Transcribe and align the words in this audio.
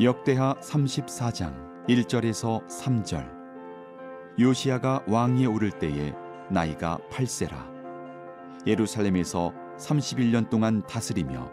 역대하 0.00 0.54
34장 0.60 1.86
1절에서 1.88 2.66
3절. 2.68 3.28
요시아가 4.38 5.02
왕위에 5.06 5.46
오를 5.46 5.70
때에 5.70 6.14
나이가 6.50 6.98
8세라. 7.10 7.68
예루살렘에서 8.66 9.52
31년 9.78 10.48
동안 10.48 10.82
다스리며 10.86 11.50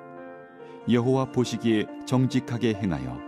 여호와 0.90 1.26
보시기에 1.32 1.86
정직하게 2.06 2.76
행하여 2.76 3.20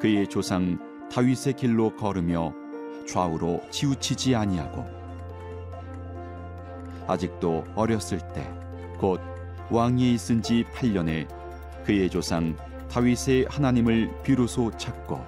그의 0.00 0.26
조상 0.28 0.78
다윗의 1.10 1.54
길로 1.54 1.94
걸으며 1.96 2.52
좌우로 3.08 3.62
치우치지 3.70 4.34
아니하고 4.34 4.84
아직도 7.06 7.64
어렸을 7.74 8.18
때 8.32 8.60
곧 9.00 9.18
왕위에 9.70 10.10
있은 10.10 10.42
지 10.42 10.62
8년에 10.74 11.26
그의 11.84 12.10
조상 12.10 12.54
다윗의 12.90 13.46
하나님을 13.48 14.10
비로소 14.22 14.70
찾고 14.76 15.24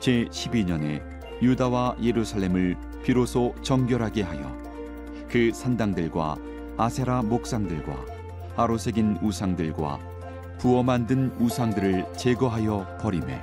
제 0.00 0.24
12년에 0.26 1.00
유다와 1.40 1.96
예루살렘을 2.02 2.76
비로소 3.04 3.54
정결하게 3.62 4.22
하여 4.22 4.56
그 5.28 5.52
산당들과 5.54 6.36
아세라 6.76 7.22
목상들과 7.22 7.96
아로새긴 8.56 9.18
우상들과 9.22 9.98
부어 10.58 10.82
만든 10.82 11.32
우상들을 11.38 12.12
제거하여 12.16 12.98
버리매 13.00 13.40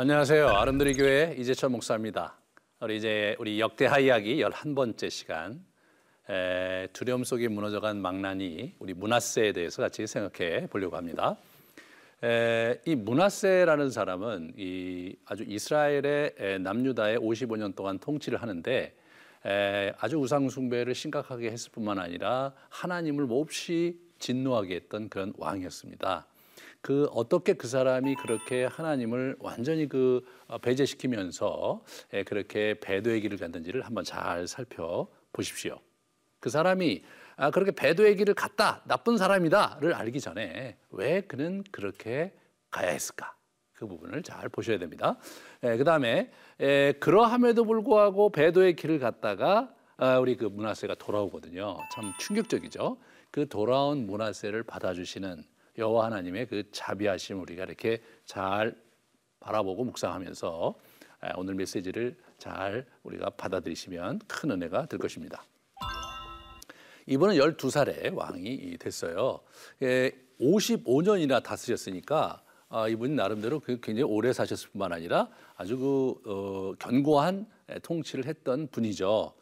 안녕하세요. 0.00 0.46
아름드리 0.46 0.94
교회 0.94 1.34
이재철 1.36 1.70
목사입니다. 1.70 2.38
우리 2.80 2.98
이제 2.98 3.34
우리 3.40 3.58
역대하 3.58 3.98
이야기 3.98 4.40
열한 4.40 4.76
번째 4.76 5.08
시간 5.08 5.60
에, 6.30 6.86
두려움 6.92 7.24
속에 7.24 7.48
무너져간 7.48 8.00
망나니 8.00 8.76
우리 8.78 8.94
문하세에 8.94 9.50
대해서 9.50 9.82
같이 9.82 10.06
생각해 10.06 10.68
보려고 10.68 10.96
합니다. 10.96 11.36
에, 12.22 12.80
이 12.86 12.94
문하세라는 12.94 13.90
사람은 13.90 14.52
이 14.56 15.16
아주 15.24 15.42
이스라엘의 15.42 16.34
에, 16.38 16.58
남유다의 16.58 17.18
55년 17.18 17.74
동안 17.74 17.98
통치를 17.98 18.40
하는데 18.40 18.94
에, 19.46 19.92
아주 19.98 20.16
우상 20.18 20.48
숭배를 20.48 20.94
심각하게 20.94 21.50
했을 21.50 21.72
뿐만 21.72 21.98
아니라 21.98 22.52
하나님을 22.68 23.26
몹시 23.26 23.98
진노하게 24.20 24.76
했던 24.76 25.08
그런 25.08 25.32
왕이었습니다. 25.36 26.24
그 26.80 27.06
어떻게 27.12 27.54
그 27.54 27.66
사람이 27.66 28.14
그렇게 28.16 28.64
하나님을 28.64 29.36
완전히 29.40 29.88
그 29.88 30.24
어, 30.46 30.58
배제시키면서 30.58 31.82
예, 32.14 32.22
그렇게 32.24 32.78
배도의 32.80 33.20
길을 33.20 33.38
갔는지를 33.38 33.82
한번 33.82 34.04
잘 34.04 34.46
살펴보십시오. 34.46 35.78
그 36.40 36.50
사람이 36.50 37.02
아, 37.36 37.50
그렇게 37.50 37.70
배도의 37.70 38.16
길을 38.16 38.34
갔다 38.34 38.82
나쁜 38.86 39.16
사람이다를 39.16 39.94
알기 39.94 40.20
전에 40.20 40.76
왜 40.90 41.20
그는 41.20 41.62
그렇게 41.70 42.32
가야 42.70 42.90
했을까? 42.90 43.34
그 43.72 43.86
부분을 43.86 44.24
잘 44.24 44.48
보셔야 44.48 44.78
됩니다. 44.78 45.18
예, 45.62 45.76
그 45.76 45.84
다음에 45.84 46.32
예, 46.60 46.94
그러함에도 46.98 47.64
불구하고 47.64 48.30
배도의 48.30 48.74
길을 48.74 48.98
갔다가 48.98 49.72
아, 49.96 50.18
우리 50.18 50.36
그 50.36 50.44
문하세가 50.44 50.94
돌아오거든요. 50.96 51.76
참 51.92 52.12
충격적이죠. 52.20 52.98
그 53.30 53.48
돌아온 53.48 54.06
문하세를 54.06 54.62
받아주시는 54.62 55.44
여호와 55.78 56.06
하나님의 56.06 56.46
그 56.46 56.70
자비하심 56.72 57.40
우리가 57.40 57.64
이렇게 57.64 58.02
잘 58.24 58.74
바라보고 59.40 59.84
묵상하면서 59.84 60.74
오늘 61.36 61.54
메시지를 61.54 62.16
잘 62.36 62.84
우리가 63.04 63.30
받아들이시면 63.30 64.20
큰 64.26 64.50
은혜가 64.50 64.86
될 64.86 64.98
것입니다. 64.98 65.44
이분은 67.06 67.36
12살에 67.36 68.14
왕이 68.14 68.76
됐어요. 68.78 69.40
55년이나 70.40 71.42
다스렸으니까 71.42 72.42
아, 72.70 72.86
이분이 72.86 73.14
나름대로 73.14 73.60
그 73.60 73.80
굉장히 73.80 74.02
오래 74.02 74.32
사셨을 74.32 74.70
뿐만 74.70 74.92
아니라 74.92 75.30
아주 75.56 75.78
그 75.78 76.20
어, 76.26 76.74
견고한 76.78 77.46
통치를 77.82 78.26
했던 78.26 78.68
분이죠. 78.68 79.32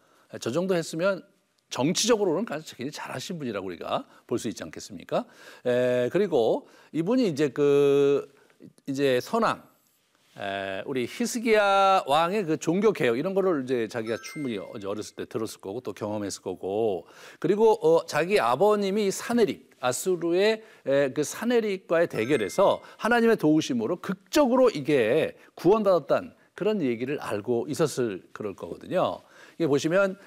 저 0.41 0.51
정도 0.53 0.77
했으면 0.77 1.27
정치적으로는 1.71 2.45
굉장히 2.47 2.91
잘하신 2.91 3.39
분이라고 3.39 3.67
우리가 3.67 4.07
볼 4.27 4.39
수 4.39 4.49
있지 4.49 4.63
않겠습니까? 4.63 5.25
에, 5.67 6.09
그리고 6.13 6.69
이분이 6.93 7.29
이제 7.29 7.49
그 7.49 8.29
이제 8.87 9.21
선왕 9.21 9.63
에, 10.39 10.83
우리 10.87 11.07
히스기야 11.09 12.05
왕의 12.07 12.45
그 12.45 12.57
종교 12.59 12.93
개혁 12.93 13.19
이런 13.19 13.35
거를 13.35 13.65
이제 13.65 13.89
자기가 13.89 14.19
충분히 14.23 14.59
어렸을 14.59 15.17
때 15.17 15.25
들었을 15.25 15.61
거고 15.61 15.81
또 15.81 15.93
경험했을 15.93 16.43
거고 16.43 17.07
그리고 17.41 17.73
어, 17.73 18.05
자기 18.07 18.39
아버님이 18.39 19.11
사네립 19.11 19.71
아수르의 19.81 20.63
에, 20.87 21.13
그 21.13 21.25
사네립과의 21.25 22.09
대결에서 22.09 22.83
하나님의 22.99 23.37
도우심으로 23.39 23.97
극적으로 23.97 24.71
이게 24.71 25.37
구원받았다는 25.55 26.35
그런 26.55 26.81
얘기를 26.81 27.21
알고 27.21 27.67
있었을 27.69 28.23
그럴 28.33 28.55
거거든요. 28.55 29.21
이게 29.59 29.67
보시면 29.67 30.19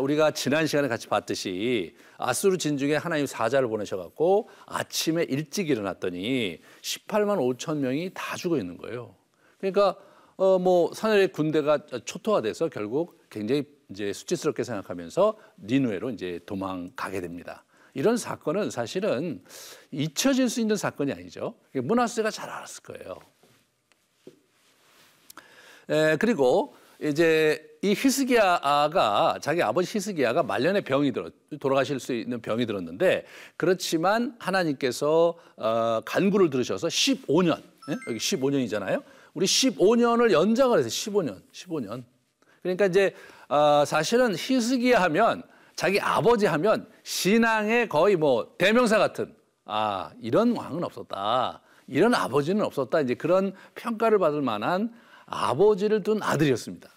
우리가 0.00 0.30
지난 0.30 0.66
시간에 0.66 0.88
같이 0.88 1.06
봤듯이 1.08 1.94
아수르 2.16 2.56
진중에 2.56 2.96
하나님 2.96 3.26
사자를 3.26 3.68
보내셔갖고 3.68 4.48
아침에 4.66 5.24
일찍 5.24 5.68
일어났더니 5.68 6.60
18만 6.80 7.58
5천 7.58 7.78
명이 7.78 8.12
다 8.14 8.36
죽어 8.36 8.56
있는 8.58 8.76
거예요. 8.78 9.14
그러니까 9.58 9.96
어 10.36 10.58
뭐 10.58 10.92
사내의 10.94 11.32
군대가 11.32 11.84
초토화돼서 12.06 12.70
결국 12.70 13.22
굉장히 13.28 13.64
이제 13.90 14.12
수치스럽게 14.14 14.64
생각하면서 14.64 15.36
니누에로 15.58 16.10
이제 16.10 16.40
도망가게 16.46 17.20
됩니다. 17.20 17.64
이런 17.92 18.16
사건은 18.16 18.70
사실은 18.70 19.44
잊혀질 19.90 20.48
수 20.48 20.60
있는 20.60 20.76
사건이 20.76 21.12
아니죠. 21.12 21.56
문하세가 21.74 22.30
잘 22.30 22.48
알았을 22.48 22.82
거예요. 22.84 23.18
에, 25.90 26.16
그리고 26.16 26.74
이제 27.02 27.66
이 27.82 27.94
히스기야가 27.94 29.38
자기 29.40 29.62
아버지 29.62 29.96
히스기야가 29.96 30.42
말년에 30.42 30.82
병이 30.82 31.12
들어 31.12 31.30
돌아가실 31.58 31.98
수 31.98 32.12
있는 32.12 32.42
병이 32.42 32.66
들었는데 32.66 33.24
그렇지만 33.56 34.36
하나님께서 34.38 35.34
어, 35.56 36.00
간구를 36.04 36.50
들으셔서 36.50 36.88
15년 36.88 37.62
예? 37.88 37.96
여기 38.06 38.18
15년이잖아요. 38.18 39.02
우리 39.32 39.46
15년을 39.46 40.32
연장을 40.32 40.78
해서 40.78 40.88
15년, 40.88 41.40
15년. 41.52 42.04
그러니까 42.62 42.86
이제 42.86 43.14
어, 43.48 43.84
사실은 43.86 44.34
히스기야 44.36 45.00
하면 45.02 45.42
자기 45.74 45.98
아버지 45.98 46.44
하면 46.44 46.86
신앙의 47.02 47.88
거의 47.88 48.16
뭐 48.16 48.54
대명사 48.58 48.98
같은 48.98 49.34
아 49.64 50.10
이런 50.20 50.54
왕은 50.54 50.84
없었다. 50.84 51.62
이런 51.86 52.14
아버지는 52.14 52.62
없었다. 52.62 53.00
이제 53.00 53.14
그런 53.14 53.54
평가를 53.74 54.18
받을 54.18 54.42
만한 54.42 54.92
아버지를 55.24 56.02
둔 56.02 56.22
아들이었습니다. 56.22 56.88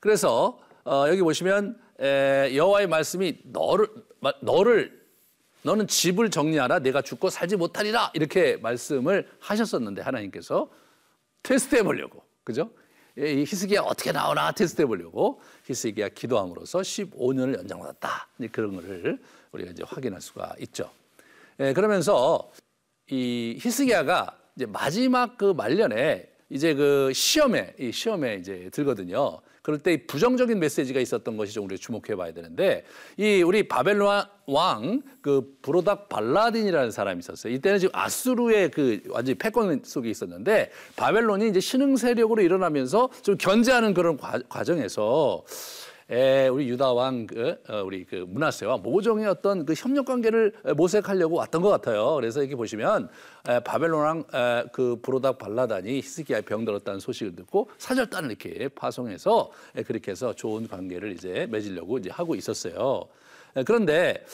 그래서 0.00 0.58
어, 0.84 1.04
여기 1.08 1.20
보시면 1.20 1.78
에, 2.00 2.56
여호와의 2.56 2.88
말씀이 2.88 3.38
너를 3.44 3.86
너를 4.40 5.00
너는 5.62 5.86
집을 5.86 6.30
정리하라 6.30 6.78
내가 6.78 7.02
죽고 7.02 7.28
살지 7.28 7.56
못하리라 7.56 8.10
이렇게 8.14 8.56
말씀을 8.56 9.28
하셨었는데 9.40 10.00
하나님께서 10.02 10.70
테스트해 11.42 11.82
보려고 11.82 12.24
그죠? 12.44 12.70
이 13.18 13.44
히스기야 13.46 13.82
어떻게 13.82 14.12
나오나 14.12 14.52
테스트해 14.52 14.86
보려고 14.86 15.40
히스기야 15.66 16.10
기도함으로써 16.10 16.80
15년을 16.80 17.58
연장받았다 17.58 18.28
그런 18.52 18.76
것을 18.76 19.18
우리가 19.52 19.72
이제 19.72 19.82
확인할 19.86 20.20
수가 20.20 20.54
있죠. 20.60 20.90
예, 21.58 21.74
그러면서 21.74 22.50
이 23.10 23.58
히스기야가 23.60 24.38
이제 24.56 24.66
마지막 24.66 25.36
그 25.36 25.52
말년에 25.52 26.30
이제 26.48 26.74
그 26.74 27.12
시험에 27.12 27.74
이 27.78 27.92
시험에 27.92 28.36
이제 28.36 28.70
들거든요. 28.72 29.40
그럴 29.62 29.78
때 29.78 30.06
부정적인 30.06 30.58
메시지가 30.58 31.00
있었던 31.00 31.36
것이 31.36 31.52
좀 31.52 31.64
우리 31.64 31.78
주목해 31.78 32.16
봐야 32.16 32.32
되는데 32.32 32.84
이 33.16 33.42
우리 33.42 33.68
바벨론 33.68 34.24
왕 34.46 35.02
그 35.20 35.56
브로닥 35.62 36.08
발라딘이라는 36.08 36.90
사람이 36.90 37.18
있었어요. 37.20 37.52
이때는 37.52 37.78
지금 37.78 37.92
아수르의 37.94 38.70
그 38.70 39.00
완전 39.08 39.36
패권 39.36 39.82
속에 39.84 40.08
있었는데 40.08 40.70
바벨론이 40.96 41.48
이제 41.48 41.60
신흥 41.60 41.96
세력으로 41.96 42.42
일어나면서 42.42 43.10
좀 43.22 43.36
견제하는 43.36 43.92
그런 43.94 44.16
과, 44.16 44.40
과정에서 44.48 45.44
에, 46.10 46.48
우리 46.48 46.68
유다 46.68 46.92
왕 46.92 47.26
그, 47.26 47.56
어, 47.68 47.82
우리 47.84 48.04
그 48.04 48.16
문하세와 48.28 48.78
모종의 48.78 49.26
어떤 49.26 49.64
그 49.64 49.74
협력 49.76 50.06
관계를 50.06 50.52
모색하려고 50.76 51.36
왔던 51.36 51.62
것 51.62 51.68
같아요. 51.68 52.14
그래서 52.16 52.40
이렇게 52.40 52.56
보시면 52.56 53.08
에, 53.48 53.60
바벨론왕 53.60 54.24
에, 54.34 54.64
그 54.72 54.98
브로닥 55.00 55.38
발라단이 55.38 55.98
히스기야에 55.98 56.42
병들었다는 56.42 56.98
소식을 56.98 57.36
듣고 57.36 57.70
사절단을 57.78 58.30
이렇게 58.30 58.68
파송해서 58.68 59.50
에, 59.76 59.82
그렇게 59.84 60.10
해서 60.10 60.34
좋은 60.34 60.66
관계를 60.66 61.12
이제 61.12 61.46
맺으려고 61.48 61.98
이제 61.98 62.10
하고 62.10 62.34
있었어요. 62.34 63.06
그런데 63.66 64.24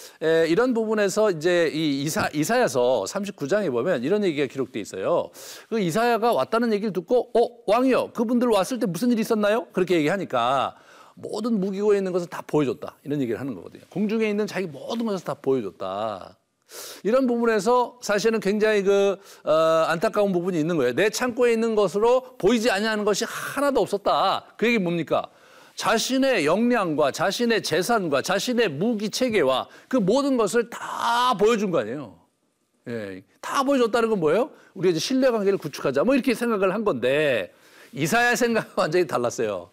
이런 0.46 0.74
부분에서 0.74 1.30
이제 1.30 1.70
이 1.72 2.02
이사 2.02 2.28
이사야서 2.34 3.04
39장에 3.08 3.70
보면 3.70 4.04
이런 4.04 4.22
얘기가 4.22 4.46
기록돼 4.46 4.78
있어요. 4.78 5.30
그 5.70 5.80
이사야가 5.80 6.34
왔다는 6.34 6.74
얘기를 6.74 6.92
듣고 6.92 7.30
어 7.34 7.48
왕이요 7.66 8.12
그분들 8.12 8.48
왔을 8.48 8.78
때 8.78 8.84
무슨 8.84 9.10
일이 9.12 9.22
있었나요? 9.22 9.68
그렇게 9.72 9.96
얘기하니까 9.96 10.76
모든 11.16 11.58
무기고에 11.60 11.98
있는 11.98 12.12
것을 12.12 12.28
다 12.28 12.42
보여줬다. 12.46 12.96
이런 13.02 13.20
얘기를 13.20 13.40
하는 13.40 13.54
거거든요. 13.54 13.82
공중에 13.90 14.28
있는 14.28 14.46
자기 14.46 14.66
모든 14.66 15.06
것을 15.06 15.24
다 15.24 15.34
보여줬다. 15.34 16.36
이런 17.04 17.26
부분에서 17.26 17.98
사실은 18.02 18.38
굉장히 18.40 18.82
그 18.82 19.16
어, 19.44 19.52
안타까운 19.88 20.32
부분이 20.32 20.58
있는 20.58 20.76
거예요. 20.76 20.92
내 20.94 21.08
창고에 21.08 21.52
있는 21.52 21.74
것으로 21.74 22.36
보이지 22.38 22.70
아니하는 22.70 23.04
것이 23.04 23.24
하나도 23.26 23.80
없었다. 23.80 24.44
그 24.56 24.66
얘기 24.66 24.78
뭡니까? 24.78 25.28
자신의 25.74 26.44
역량과 26.44 27.12
자신의 27.12 27.62
재산과 27.62 28.22
자신의 28.22 28.70
무기 28.70 29.10
체계와 29.10 29.68
그 29.88 29.96
모든 29.96 30.36
것을 30.36 30.68
다 30.68 31.34
보여준 31.38 31.70
거 31.70 31.80
아니에요. 31.80 32.18
예, 32.88 33.22
다 33.40 33.62
보여줬다는 33.62 34.10
건 34.10 34.20
뭐예요? 34.20 34.50
우리가 34.74 34.90
이제 34.90 35.00
신뢰 35.00 35.30
관계를 35.30 35.58
구축하자 35.58 36.04
뭐 36.04 36.14
이렇게 36.14 36.34
생각을 36.34 36.74
한 36.74 36.84
건데 36.84 37.52
이사야 37.92 38.36
생각은 38.36 38.70
완전히 38.76 39.06
달랐어요. 39.06 39.70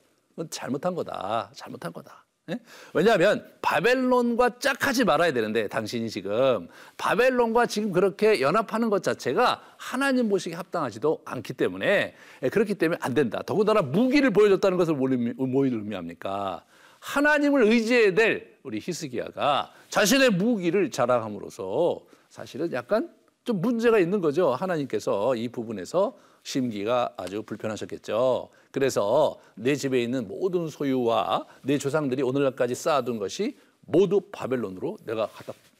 잘못한 0.50 0.96
거다. 0.96 1.52
잘못한 1.54 1.94
거다. 1.94 2.26
예? 2.50 2.60
왜냐하면 2.94 3.50
바벨론과 3.62 4.60
짝하지 4.60 5.06
말아야 5.06 5.32
되는데 5.32 5.70
당신이 5.70 6.10
지금 6.10 6.68
바벨론과 6.98 7.68
지금 7.68 7.94
그렇게 7.94 8.42
연합하는 8.42 8.90
것 8.90 9.02
자체가 9.02 9.62
하나님 9.78 10.28
보시기에 10.28 10.58
합당하지도 10.58 11.22
않기 11.24 11.54
때문에 11.54 12.16
예, 12.42 12.50
그렇기 12.50 12.76
때문에 12.76 13.00
안 13.02 13.14
된다. 13.14 13.42
더군다나 13.46 13.82
무기를 13.82 14.32
보여줬다는 14.32 14.78
것을 14.78 14.94
뭘 14.96 15.14
의미합니까? 15.14 16.66
하나님을 17.00 17.64
의지해야 17.64 18.14
될 18.14 18.58
우리 18.64 18.80
히스기야가 18.82 19.72
자신의 19.90 20.32
무기를 20.32 20.90
자랑함으로써 20.92 22.02
사실은 22.30 22.72
약간 22.74 23.10
좀 23.44 23.62
문제가 23.62 24.00
있는 24.00 24.22
거죠. 24.22 24.54
하나님께서 24.54 25.36
이 25.36 25.50
부분에서 25.50 26.18
심기가 26.44 27.14
아주 27.18 27.42
불편하셨겠죠. 27.44 28.50
그래서 28.72 29.40
내 29.56 29.76
집에 29.76 30.02
있는 30.02 30.28
모든 30.28 30.68
소유와 30.68 31.46
내 31.64 31.78
조상들이 31.78 32.22
오늘날까지 32.22 32.76
쌓아둔 32.76 33.18
것이 33.18 33.58
모두 33.82 34.22
바벨론으로 34.32 34.98
내가 35.06 35.30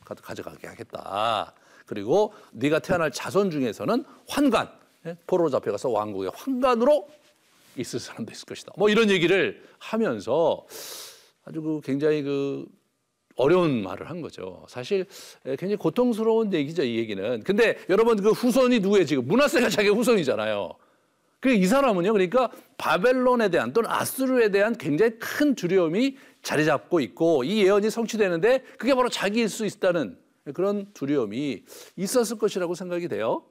가져가게 0.04 0.68
하겠다. 0.68 1.54
그리고 1.86 2.34
네가 2.54 2.80
태어날 2.80 3.12
자손 3.12 3.52
중에서는 3.52 4.06
환관, 4.28 4.72
예? 5.06 5.18
포로로 5.28 5.50
잡혀가서 5.50 5.90
왕국의 5.90 6.32
환관으로 6.34 7.10
있을 7.78 8.00
사람도 8.00 8.32
있을 8.32 8.46
것이다. 8.46 8.74
뭐 8.78 8.90
이런 8.90 9.10
얘기를 9.10 9.62
하면서 9.80 10.66
아주 11.46 11.62
그 11.62 11.82
굉장히 11.84 12.24
그 12.24 12.66
어려운 13.36 13.82
말을 13.84 14.10
한 14.10 14.22
거죠. 14.22 14.66
사실 14.68 15.06
굉장히 15.44 15.76
고통스러운 15.78 16.54
얘기죠, 16.54 16.84
이 16.84 16.98
얘기는. 16.98 17.42
근데 17.44 17.78
여러분 17.90 18.22
그 18.22 18.32
후손이 18.32 18.80
누구예요, 18.80 19.06
지금? 19.06 19.28
문하세가 19.28 19.70
자기 19.70 19.90
후손이잖아요. 19.90 20.72
그이 21.40 21.66
사람은요, 21.66 22.14
그러니까 22.14 22.52
바벨론에 22.78 23.50
대한 23.50 23.74
또는 23.74 23.90
아수르에 23.90 24.50
대한 24.50 24.78
굉장히 24.78 25.18
큰 25.20 25.56
두려움이 25.56 26.18
자리 26.42 26.64
잡고 26.64 27.00
있고 27.02 27.44
이 27.44 27.64
예언이 27.64 27.90
성취되는데 27.90 28.64
그게 28.78 28.94
바로 28.94 29.10
자기일 29.10 29.50
수 29.50 29.66
있다는 29.66 30.18
그런 30.54 30.94
두려움이 30.94 31.64
있었을 31.98 32.38
것이라고 32.38 32.76
생각이 32.76 33.08
돼요. 33.08 33.44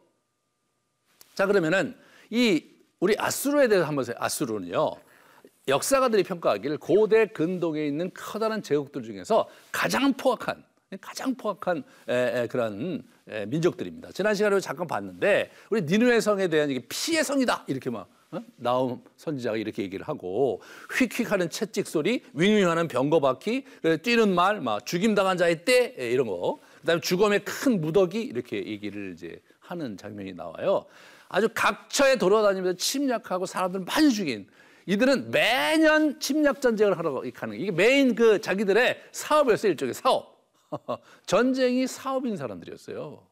자, 1.34 1.46
그러면은 1.46 1.94
이 2.31 2.64
우리 3.00 3.14
아수르에 3.19 3.69
대해서 3.69 3.87
한번 3.87 4.02
보세요. 4.02 4.17
아수르는요. 4.19 4.94
역사가들이 5.69 6.25
평가하기를 6.25 6.79
고대 6.79 7.26
근동에 7.26 7.87
있는 7.87 8.11
커다란 8.12 8.62
제국들 8.62 9.03
중에서 9.03 9.49
가장 9.70 10.12
포악한 10.14 10.64
가장 11.00 11.35
포악한 11.35 11.85
에, 12.09 12.43
에, 12.43 12.47
그런 12.49 13.03
에, 13.29 13.47
민족들입니다. 13.47 14.11
지난 14.12 14.35
시간에 14.35 14.59
잠깐 14.61 14.87
봤는데 14.87 15.50
우리 15.70 15.82
니누의 15.82 16.20
성에 16.20 16.49
대한 16.49 16.70
이게 16.70 16.82
피의 16.88 17.25
성이다 17.25 17.64
이렇게 17.67 17.88
막 17.91 18.09
어? 18.32 18.43
나움 18.56 19.03
선지자가 19.17 19.56
이렇게 19.56 19.82
얘기를 19.82 20.06
하고 20.09 20.61
휙휙하는 20.99 21.49
채찍 21.49 21.87
소리, 21.87 22.23
윙윙하는 22.35 22.88
병거 22.88 23.20
바퀴, 23.20 23.65
뛰는 24.03 24.35
말, 24.35 24.61
막 24.61 24.85
죽임 24.85 25.15
당한 25.15 25.37
자의 25.37 25.65
때 25.65 25.94
이런 25.99 26.26
거, 26.26 26.58
그다음에 26.81 27.00
죽음의 27.00 27.44
큰 27.44 27.81
무더기 27.81 28.20
이렇게 28.23 28.56
얘기를 28.56 29.12
이제 29.12 29.41
하는 29.61 29.97
장면이 29.97 30.32
나와요. 30.32 30.87
아주 31.29 31.49
각처에 31.55 32.17
돌아다니면서 32.17 32.76
침략하고 32.76 33.47
사람들 33.47 33.81
많이 33.81 34.11
죽인 34.11 34.47
이들은 34.87 35.31
매년 35.31 36.19
침략 36.19 36.61
전쟁을 36.61 36.99
하러 36.99 37.23
가는 37.34 37.58
이게 37.58 37.70
메인 37.70 38.14
그 38.14 38.40
자기들의 38.40 39.02
사업이었어요 39.12 39.73
일종의 39.73 39.94
사업. 39.94 40.32
전쟁이 41.26 41.87
사업인 41.87 42.37
사람들이었어요. 42.37 43.26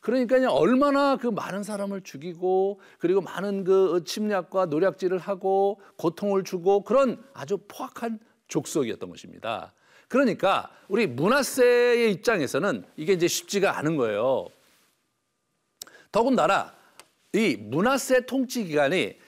그러니까 0.00 0.52
얼마나 0.52 1.16
그 1.16 1.26
많은 1.26 1.62
사람을 1.62 2.02
죽이고 2.02 2.80
그리고 2.98 3.20
많은 3.20 3.64
그 3.64 4.02
침략과 4.06 4.66
노략질을 4.66 5.18
하고 5.18 5.80
고통을 5.96 6.44
주고 6.44 6.84
그런 6.84 7.22
아주 7.34 7.58
포악한 7.68 8.20
족속이었던 8.46 9.10
것입니다. 9.10 9.74
그러니까 10.06 10.70
우리 10.88 11.06
문하세의 11.06 12.12
입장에서는 12.12 12.84
이게 12.96 13.12
이제 13.12 13.28
쉽지가 13.28 13.76
않은 13.78 13.96
거예요. 13.96 14.46
더군다나 16.10 16.74
이 17.34 17.56
문하세 17.56 18.24
통치 18.24 18.64
기간이 18.64 19.18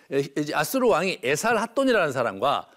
아스루 0.55 0.89
왕이 0.89 1.21
에살 1.23 1.57
핫돈이라는 1.59 2.13
사람과 2.13 2.69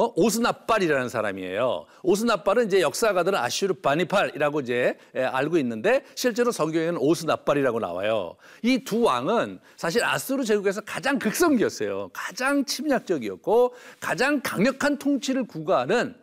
어? 0.00 0.12
오스나빨이라는 0.14 1.08
사람이에요. 1.08 1.84
오스나빨은 2.04 2.66
이제 2.66 2.80
역사가들은 2.80 3.36
아슈르 3.36 3.74
바니팔이라고 3.74 4.60
이제 4.60 4.96
알고 5.12 5.58
있는데 5.58 6.04
실제로 6.14 6.52
성경에는 6.52 6.98
오스나빨이라고 6.98 7.80
나와요. 7.80 8.36
이 8.62 8.84
두 8.84 9.02
왕은 9.02 9.58
사실 9.76 10.04
아스루 10.04 10.44
제국에서 10.44 10.82
가장 10.82 11.18
극성기였어요. 11.18 12.10
가장 12.12 12.64
침략적이었고 12.64 13.74
가장 13.98 14.40
강력한 14.40 14.98
통치를 14.98 15.48
구가하는 15.48 16.14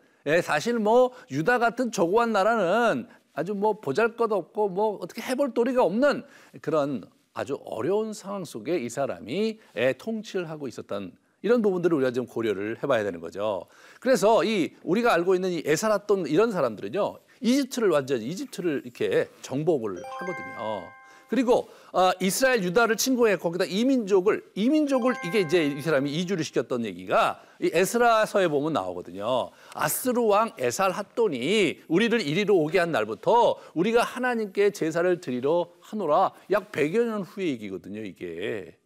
사실 0.42 0.80
뭐 0.80 1.12
유다 1.30 1.60
같은 1.60 1.92
조그만 1.92 2.32
나라는 2.32 3.08
아주 3.34 3.54
뭐 3.54 3.82
보잘것없고 3.82 4.70
뭐 4.70 5.00
어떻게 5.02 5.22
해볼 5.22 5.54
도리가 5.54 5.84
없는 5.84 6.24
그런 6.62 7.04
아주 7.36 7.60
어려운 7.66 8.14
상황 8.14 8.46
속에 8.46 8.80
이 8.80 8.90
사람이 8.90 9.60
통치를 9.98 10.50
하고 10.50 10.68
있었던 10.68 11.12
이런 11.42 11.62
부분들을 11.62 11.96
우리가 11.98 12.12
좀 12.12 12.26
고려를 12.26 12.82
해봐야 12.82 13.04
되는 13.04 13.20
거죠. 13.20 13.66
그래서 14.00 14.44
이 14.44 14.74
우리가 14.84 15.14
알고 15.14 15.36
있는 15.36 15.52
이 15.52 15.62
에사라돈 15.66 16.28
이런 16.28 16.52
사람들은요 16.52 17.20
이집트를 17.42 17.90
완전히 17.90 18.26
이집트를 18.28 18.84
이렇게 18.86 19.28
정복을 19.42 20.02
하거든요. 20.02 20.84
그리고 21.28 21.70
어, 21.92 22.12
이스라엘 22.20 22.64
유다를 22.64 22.98
침공해 22.98 23.38
거기다 23.38 23.66
이민족을 23.66 24.44
이민족을 24.56 25.16
이게 25.26 25.40
이제 25.40 25.66
이 25.66 25.82
사람이 25.82 26.12
이주를 26.12 26.44
시켰던 26.44 26.86
얘기가 26.86 27.42
이 27.62 27.72
에스라서에 27.74 28.48
보면 28.48 28.74
나오거든요. 28.74 29.52
아스루 29.74 30.26
왕 30.26 30.52
에살 30.60 30.92
핫돈이 30.92 31.82
우리를 31.88 32.22
이리로 32.22 32.56
오게 32.58 32.80
한 32.80 32.92
날부터 32.92 33.58
우리가 33.74 34.04
하나님께 34.04 34.72
제사를 34.72 35.22
드리러 35.22 35.70
하노라 35.82 36.32
약 36.52 36.72
100여 36.72 37.06
년 37.06 37.22
후의 37.22 37.50
얘기거든요, 37.50 38.02
이게. 38.02 38.78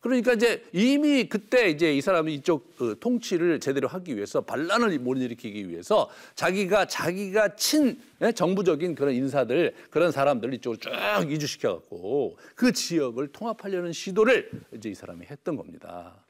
그러니까 0.00 0.34
이제 0.34 0.64
이미 0.72 1.28
그때 1.28 1.70
이제 1.70 1.92
이 1.94 2.00
사람이 2.00 2.34
이쪽 2.34 2.76
그 2.76 2.96
통치를 3.00 3.60
제대로 3.60 3.88
하기 3.88 4.16
위해서 4.16 4.40
반란을 4.40 4.98
못 4.98 5.16
일으키기 5.16 5.68
위해서 5.68 6.08
자기가 6.34 6.86
자기가 6.86 7.56
친 7.56 8.00
예, 8.22 8.32
정부적인 8.32 8.94
그런 8.94 9.14
인사들 9.14 9.74
그런 9.90 10.10
사람들 10.10 10.54
이쪽으로 10.54 10.78
쭉 10.78 11.32
이주시켜 11.32 11.74
갖고 11.74 12.36
그 12.54 12.72
지역을 12.72 13.28
통합하려는 13.28 13.92
시도를 13.92 14.50
이제 14.74 14.90
이 14.90 14.94
사람이 14.94 15.26
했던 15.26 15.56
겁니다. 15.56 16.27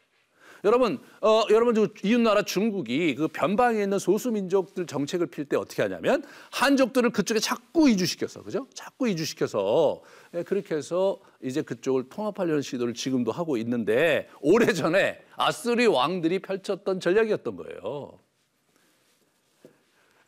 여러분, 0.65 0.99
어, 1.21 1.45
여러분 1.51 1.89
이웃나라 2.03 2.43
중국이 2.43 3.15
그 3.15 3.29
변방에 3.29 3.83
있는 3.83 3.99
소수민족들 3.99 4.87
정책을 4.87 5.29
필 5.29 5.45
때 5.45 5.57
어떻게 5.57 5.83
하냐면 5.83 6.25
한족들을 6.51 7.11
그쪽에 7.11 7.39
자꾸 7.39 7.89
이주시켜서 7.89 8.43
그죠? 8.43 8.67
자꾸 8.75 9.09
이주시켜서 9.09 10.03
예, 10.35 10.43
그렇게 10.43 10.75
해서 10.75 11.21
이제 11.43 11.63
그쪽을 11.63 12.09
통합하려는 12.09 12.63
시도를 12.63 12.95
지금도 12.95 13.31
하고 13.31 13.57
있는데 13.57 14.29
오래전에 14.41 15.21
아스리 15.37 15.87
왕들이 15.87 16.41
펼쳤던 16.41 17.01
전략이었던 17.01 17.57
거예요. 17.57 18.19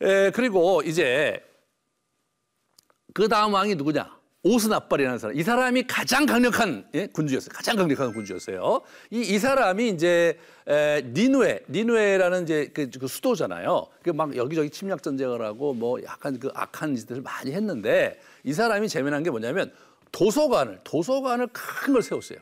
에, 0.01 0.25
예, 0.25 0.31
그리고 0.33 0.81
이제 0.83 1.43
그 3.13 3.27
다음 3.27 3.53
왕이 3.53 3.75
누구냐? 3.75 4.20
오스나발이라는 4.43 5.19
사람, 5.19 5.37
이 5.37 5.43
사람이 5.43 5.83
가장 5.83 6.25
강력한 6.25 6.85
예? 6.95 7.05
군주였어요. 7.07 7.49
가장 7.53 7.75
강력한 7.75 8.11
군주였어요. 8.11 8.81
이, 9.11 9.21
이 9.21 9.37
사람이 9.37 9.89
이제 9.89 10.39
에, 10.67 11.01
니누에, 11.13 11.59
니누에라는 11.69 12.43
이제 12.43 12.71
그, 12.73 12.89
그 12.89 13.07
수도잖아요. 13.07 13.87
그 14.03 14.09
막 14.13 14.35
여기저기 14.35 14.69
침략 14.71 15.03
전쟁을 15.03 15.41
하고 15.43 15.73
뭐 15.73 16.01
약간 16.03 16.39
그 16.39 16.49
악한 16.55 16.95
짓들을 16.95 17.21
많이 17.21 17.51
했는데 17.51 18.19
이 18.43 18.53
사람이 18.53 18.89
재미난 18.89 19.21
게 19.23 19.29
뭐냐면 19.29 19.71
도서관을 20.11 20.79
도서관을 20.83 21.47
큰 21.53 21.93
걸 21.93 22.01
세웠어요. 22.01 22.39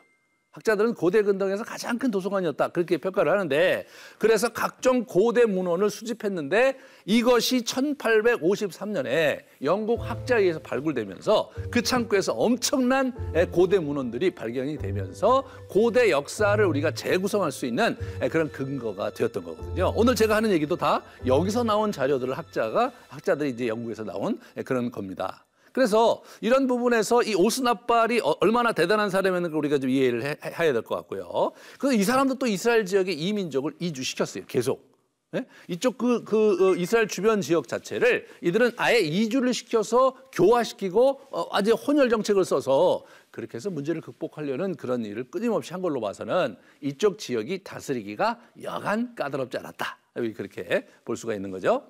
학자들은 0.60 0.94
고대 0.94 1.22
근동에서 1.22 1.64
가장 1.64 1.98
큰 1.98 2.12
도서관이었다 2.12 2.70
그렇게 2.70 2.98
평가를 2.98 3.32
하는데 3.32 3.86
그래서 4.18 4.50
각종 4.50 5.06
고대 5.06 5.46
문헌을 5.46 5.90
수집했는데 5.90 6.78
이것이 7.06 7.62
1853년에 7.62 9.40
영국 9.64 10.02
학자에 10.02 10.42
의해서 10.42 10.60
발굴되면서 10.60 11.52
그 11.72 11.82
창고에서 11.82 12.34
엄청난 12.34 13.14
고대 13.52 13.80
문헌들이 13.80 14.32
발견이 14.32 14.78
되면서 14.78 15.44
고대 15.70 16.12
역사를 16.12 16.64
우리가 16.64 16.92
재구성할 16.92 17.52
수 17.52 17.66
있는 17.66 17.98
그런 18.30 18.52
근거가 18.52 19.12
되었던 19.12 19.44
거거든요. 19.44 19.94
오늘 19.96 20.16
제가 20.16 20.36
하는 20.36 20.52
얘기도 20.52 20.76
다 20.76 21.02
여기서 21.26 21.64
나온 21.64 21.92
자료들을 21.92 22.38
학자가 22.38 22.92
학자들이 23.08 23.52
이제 23.52 23.68
영국에서 23.68 24.04
나온 24.04 24.40
그런 24.66 24.92
겁니다. 24.92 25.46
그래서 25.72 26.22
이런 26.42 26.68
부분에서 26.68 27.24
이 27.24 27.36
오스나발이 27.36 28.22
어, 28.22 28.36
얼마나 28.42 28.72
대단한 28.72 29.10
사람이었는가 29.10 29.58
우리가 29.58 29.80
좀 29.80 29.90
이해를 29.90 30.24
해, 30.24 30.38
해야 30.44 30.74
될 30.74 30.82
것 30.82 30.96
같고요. 30.96 31.52
그래서 31.78 31.98
이 31.98 32.04
사람도 32.04 32.36
또 32.36 32.48
이스라엘 32.48 32.86
지역에 32.86 33.12
이민족을 33.12 33.74
이주시켰어요. 33.80 34.46
계속. 34.48 34.90
네? 35.32 35.46
이쪽 35.68 36.00
그, 36.00 36.24
그 36.24 36.72
어, 36.72 36.76
이스라엘 36.76 37.08
주변 37.08 37.40
지역 37.42 37.68
자체를 37.68 38.26
이들은 38.42 38.72
아예 38.78 39.00
이주를 39.00 39.54
시켜서 39.54 40.16
교화시키고 40.32 41.22
어, 41.30 41.48
아주 41.52 41.74
혼혈 41.74 42.10
정책을 42.10 42.44
써서 42.46 43.04
그렇게 43.30 43.58
해서 43.58 43.70
문제를 43.70 44.02
극복하려는 44.02 44.76
그런 44.76 45.06
일을 45.06 45.26
끊임없이 45.30 45.72
한 45.74 45.84
걸로 45.84 46.02
봐서는 46.02 46.56
이쪽 46.82 47.20
지역이 47.20 47.64
다스리기가 47.64 48.40
여간 48.64 49.14
까다롭지 49.14 49.58
않았다. 49.60 50.00
그렇게 50.36 50.88
볼 51.06 51.16
수가 51.16 51.36
있는 51.36 51.52
거죠. 51.52 51.84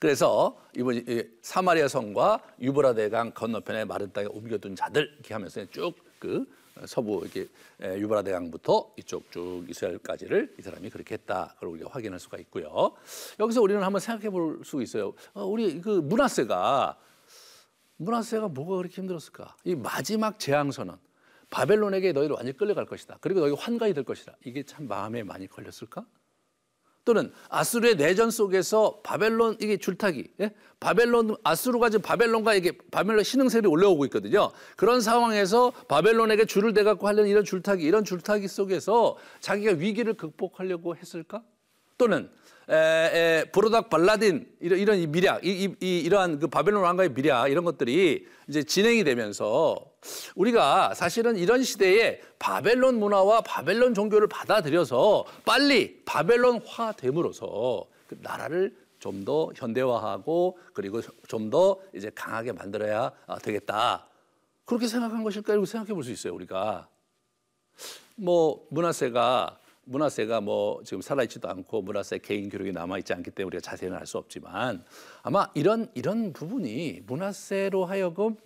그래서 0.00 0.58
이번 0.76 1.04
사마리아 1.42 1.88
성과 1.88 2.40
유브라데 2.60 3.10
강 3.10 3.30
건너편에 3.32 3.84
마른 3.84 4.12
땅에 4.12 4.26
옮겨둔 4.30 4.76
자들 4.76 5.12
이렇게 5.14 5.34
하면서 5.34 5.64
쭉 5.66 6.04
그 6.24 6.46
서부 6.86 7.20
이렇게 7.22 7.46
유브라데 8.00 8.32
강부터 8.32 8.94
이쪽 8.96 9.30
쭉 9.30 9.64
이스라엘까지를 9.68 10.56
이 10.58 10.62
사람이 10.62 10.88
그렇게 10.88 11.14
했다. 11.14 11.52
그걸 11.54 11.68
우리가 11.70 11.90
확인할 11.90 12.18
수가 12.18 12.38
있고요. 12.38 12.94
여기서 13.38 13.60
우리는 13.60 13.82
한번 13.82 14.00
생각해 14.00 14.30
볼 14.30 14.64
수 14.64 14.80
있어요. 14.82 15.12
어, 15.34 15.44
우리 15.44 15.80
그 15.82 16.00
문하세가 16.00 16.98
문하세가 17.98 18.48
뭐가 18.48 18.78
그렇게 18.78 18.96
힘들었을까? 19.02 19.54
이 19.64 19.74
마지막 19.74 20.38
재앙 20.38 20.70
선언. 20.70 20.98
바벨론에게 21.50 22.12
너희를 22.12 22.34
완전히 22.36 22.56
끌려갈 22.56 22.86
것이다. 22.86 23.18
그리고 23.20 23.40
너희 23.40 23.52
환가이 23.52 23.92
될 23.92 24.02
것이다. 24.02 24.34
이게 24.44 24.64
참 24.64 24.88
마음에 24.88 25.22
많이 25.22 25.46
걸렸을까? 25.46 26.04
또는 27.04 27.32
아수르의 27.50 27.96
내전 27.96 28.30
속에서 28.30 29.00
바벨론 29.02 29.56
이게 29.60 29.76
줄타기, 29.76 30.28
예? 30.40 30.52
바벨론 30.80 31.36
아수르가 31.44 31.90
지금 31.90 32.02
바벨론과 32.02 32.54
이게 32.54 32.72
바벨론 32.90 33.22
신흥세력이 33.22 33.68
올라오고 33.68 34.04
있거든요. 34.06 34.50
그런 34.76 35.00
상황에서 35.00 35.70
바벨론에게 35.88 36.46
줄을 36.46 36.72
대 36.72 36.82
갖고 36.82 37.06
하려는 37.06 37.28
이런 37.28 37.44
줄타기, 37.44 37.84
이런 37.84 38.04
줄타기 38.04 38.48
속에서 38.48 39.16
자기가 39.40 39.72
위기를 39.72 40.14
극복하려고 40.14 40.96
했을까? 40.96 41.42
또는 41.98 42.30
에, 42.68 42.74
에, 42.74 43.44
브로닥 43.50 43.90
발라딘 43.90 44.46
이런, 44.60 44.78
이런 44.78 44.98
이 44.98 45.06
미략, 45.06 45.44
이, 45.44 45.74
이, 45.80 46.00
이러한 46.00 46.38
그 46.38 46.46
바벨론 46.46 46.82
왕가의 46.82 47.12
미략 47.12 47.48
이런 47.48 47.64
것들이 47.64 48.26
이제 48.48 48.62
진행이 48.62 49.04
되면서 49.04 49.76
우리가 50.34 50.94
사실은 50.94 51.36
이런 51.36 51.62
시대에 51.62 52.20
바벨론 52.38 52.98
문화와 52.98 53.40
바벨론 53.42 53.94
종교를 53.94 54.28
받아들여서 54.28 55.24
빨리 55.44 56.02
바벨론화 56.04 56.92
됨으로써 56.96 57.86
그 58.06 58.18
나라를 58.22 58.76
좀 58.98 59.24
더 59.24 59.50
현대화하고 59.54 60.58
그리고 60.72 61.00
좀 61.28 61.50
더 61.50 61.78
이제 61.94 62.10
강하게 62.14 62.52
만들어야 62.52 63.12
되겠다. 63.42 64.06
그렇게 64.64 64.86
생각한 64.88 65.22
것일까? 65.22 65.52
이렇게 65.52 65.66
생각해 65.66 65.92
볼 65.92 66.02
수 66.04 66.10
있어요, 66.10 66.34
우리가. 66.34 66.88
뭐, 68.16 68.66
문화세가 68.70 69.58
문화세가 69.86 70.40
뭐 70.40 70.82
지금 70.84 71.02
살아있지도 71.02 71.46
않고 71.50 71.82
문화세 71.82 72.18
개인 72.18 72.48
기록이 72.48 72.72
남아있지 72.72 73.12
않기 73.12 73.30
때문에 73.32 73.48
우리가 73.56 73.60
자세히는 73.60 73.98
알 73.98 74.06
수 74.06 74.16
없지만 74.16 74.82
아마 75.22 75.50
이런 75.54 75.90
이런 75.92 76.32
부분이 76.32 77.02
문화세로 77.06 77.84
하여금 77.84 78.28
어, 78.28 78.36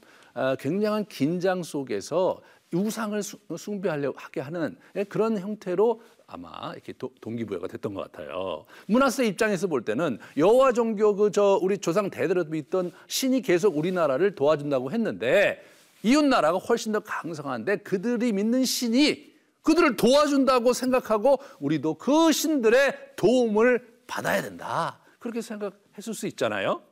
굉장한 0.59 1.07
긴장 1.07 1.62
속에서 1.62 2.40
우상을 2.73 3.21
숭배하려 3.23 4.12
하게 4.16 4.40
하는 4.40 4.76
예, 4.97 5.04
그런 5.04 5.38
형태로 5.38 6.02
아마 6.26 6.73
이렇게 6.75 6.92
도, 6.92 7.11
동기부여가 7.23 7.66
됐던 7.68 7.95
것 7.95 8.12
같아요. 8.12 8.66
문화세 8.87 9.26
입장에서 9.26 9.66
볼 9.66 9.85
때는 9.85 10.18
여호와 10.37 10.73
종교 10.73 11.16
그 11.16 11.30
저 11.30 11.59
우리 11.62 11.78
조상 11.78 12.11
대대로 12.11 12.45
믿던 12.45 12.92
신이 13.07 13.40
계속 13.40 13.76
우리나라를 13.78 14.35
도와준다고 14.35 14.92
했는데 14.92 15.62
이웃 16.02 16.23
나라가 16.25 16.59
훨씬 16.59 16.92
더 16.92 17.00
강성한데 17.00 17.78
그들이 17.78 18.33
믿는 18.33 18.64
신이 18.64 19.33
그들을 19.62 19.97
도와준다고 19.97 20.73
생각하고 20.73 21.38
우리도 21.61 21.95
그 21.95 22.33
신들의 22.33 23.14
도움을 23.16 23.87
받아야 24.07 24.42
된다. 24.42 25.00
그렇게 25.18 25.40
생각했을 25.40 26.14
수 26.14 26.26
있잖아요. 26.28 26.83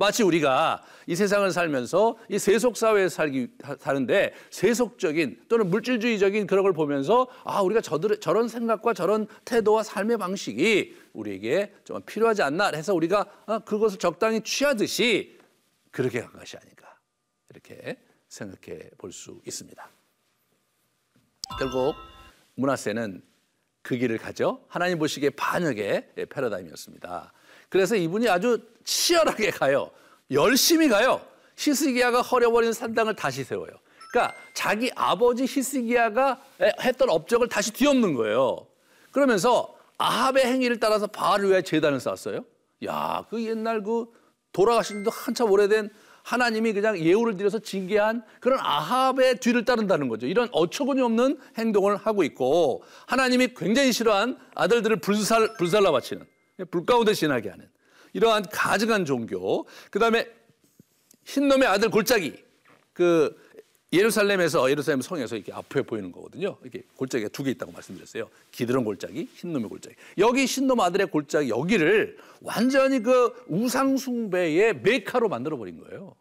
마치 0.00 0.22
우리가 0.22 0.82
이 1.06 1.14
세상을 1.14 1.50
살면서 1.52 2.16
이 2.30 2.38
세속 2.38 2.78
사회에 2.78 3.10
살기 3.10 3.48
사는데 3.78 4.32
세속적인 4.48 5.42
또는 5.46 5.68
물질주의적인 5.68 6.46
그런 6.46 6.62
걸 6.62 6.72
보면서 6.72 7.28
아 7.44 7.60
우리가 7.60 7.82
저들 7.82 8.18
저런 8.18 8.48
생각과 8.48 8.94
저런 8.94 9.26
태도와 9.44 9.82
삶의 9.82 10.16
방식이 10.16 10.96
우리에게 11.12 11.74
좀 11.84 12.00
필요하지 12.00 12.40
않나 12.40 12.68
해서 12.68 12.94
우리가 12.94 13.26
아, 13.44 13.58
그것을 13.58 13.98
적당히 13.98 14.40
취하듯이 14.40 15.38
그렇게 15.90 16.22
간 16.22 16.32
것이 16.32 16.56
아닌가 16.56 16.96
이렇게 17.50 17.98
생각해 18.28 18.90
볼 18.96 19.12
수 19.12 19.38
있습니다. 19.46 19.86
결국 21.58 21.94
문하세는 22.54 23.22
그 23.82 23.98
길을 23.98 24.16
가죠. 24.16 24.64
하나님 24.68 24.98
보시기에 24.98 25.30
반역의 25.30 26.12
패러다임이었습니다. 26.30 27.34
그래서 27.70 27.96
이분이 27.96 28.28
아주 28.28 28.58
치열하게 28.84 29.50
가요. 29.52 29.90
열심히 30.30 30.88
가요. 30.88 31.22
히스기야가 31.56 32.20
허려버린 32.20 32.72
산당을 32.72 33.14
다시 33.14 33.44
세워요. 33.44 33.70
그러니까 34.10 34.34
자기 34.52 34.90
아버지 34.94 35.44
히스기야가 35.44 36.42
했던 36.82 37.08
업적을 37.08 37.48
다시 37.48 37.72
뒤엎는 37.72 38.14
거예요. 38.14 38.66
그러면서 39.12 39.74
아합의 39.98 40.46
행위를 40.46 40.80
따라서 40.80 41.06
바알을 41.06 41.48
위해 41.50 41.62
재단을 41.62 42.00
쌓았어요. 42.00 42.44
야, 42.86 43.24
그 43.30 43.42
옛날 43.44 43.82
그 43.82 44.06
돌아가신 44.52 44.98
지도 44.98 45.10
한참 45.10 45.50
오래된 45.50 45.90
하나님이 46.22 46.72
그냥 46.72 46.98
예우를 46.98 47.36
드려서 47.36 47.58
징계한 47.58 48.24
그런 48.40 48.58
아합의 48.60 49.40
뒤를 49.40 49.64
따른다는 49.64 50.08
거죠. 50.08 50.26
이런 50.26 50.48
어처구니 50.52 51.00
없는 51.02 51.38
행동을 51.56 51.96
하고 51.96 52.22
있고 52.24 52.82
하나님이 53.06 53.54
굉장히 53.54 53.92
싫어한 53.92 54.38
아들들을 54.54 54.96
불살, 55.00 55.54
불살라 55.56 55.92
바치는 55.92 56.26
불 56.66 56.84
가운데 56.84 57.14
지나게 57.14 57.48
하는 57.50 57.68
이러한 58.12 58.44
가증한 58.50 59.04
종교 59.04 59.66
그 59.90 59.98
다음에 59.98 60.28
흰놈의 61.24 61.68
아들 61.68 61.90
골짜기 61.90 62.34
그 62.92 63.36
예루살렘에서 63.92 64.70
예루살렘 64.70 65.00
성에서 65.00 65.34
이렇게 65.34 65.52
앞에 65.52 65.82
보이는 65.82 66.12
거거든요. 66.12 66.58
이렇게 66.62 66.84
골짜기가 66.96 67.30
두 67.30 67.42
개 67.42 67.50
있다고 67.50 67.72
말씀드렸어요. 67.72 68.30
기드론 68.52 68.84
골짜기, 68.84 69.28
흰놈의 69.34 69.68
골짜기. 69.68 69.96
여기 70.18 70.44
흰놈 70.44 70.78
아들의 70.80 71.08
골짜기 71.10 71.48
여기를 71.50 72.16
완전히 72.40 73.02
그 73.02 73.32
우상 73.48 73.96
숭배의 73.96 74.80
메카로 74.82 75.28
만들어 75.28 75.56
버린 75.56 75.80
거예요. 75.80 76.14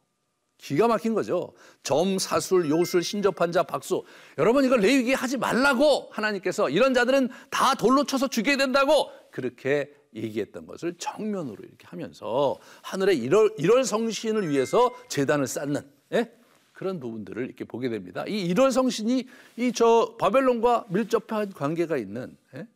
기가 0.57 0.87
막힌 0.87 1.13
거죠. 1.13 1.53
점, 1.83 2.17
사술, 2.17 2.69
요술, 2.69 3.03
신접한 3.03 3.51
자, 3.51 3.61
박수. 3.63 4.03
여러분 4.39 4.65
이걸 4.65 4.79
레위기 4.81 5.13
하지 5.13 5.37
말라고 5.37 6.09
하나님께서 6.11 6.69
이런 6.71 6.95
자들은 6.95 7.29
다 7.51 7.75
돌로 7.75 8.03
쳐서 8.03 8.27
죽여야 8.27 8.57
된다고 8.57 9.11
그렇게 9.31 9.93
얘기했던 10.15 10.65
것을 10.65 10.95
정면으로 10.97 11.57
이렇게 11.63 11.87
하면서 11.87 12.57
하늘의 12.81 13.17
일월, 13.17 13.53
일월 13.57 13.83
성신을 13.83 14.49
위해서 14.49 14.95
재단을 15.07 15.47
쌓는 15.47 15.81
예? 16.13 16.31
그런 16.73 16.99
부분들을 16.99 17.45
이렇게 17.45 17.65
보게 17.65 17.89
됩니다. 17.89 18.23
이 18.27 18.41
일월 18.47 18.71
성신이 18.71 19.27
이 19.57 19.71
저 19.73 20.15
바벨론과 20.19 20.85
밀접한 20.89 21.53
관계가 21.53 21.97
있는 21.97 22.35
예? 22.55 22.67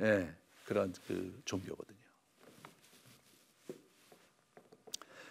예, 0.00 0.34
그런 0.66 0.92
그 1.06 1.40
종교거든요. 1.44 1.94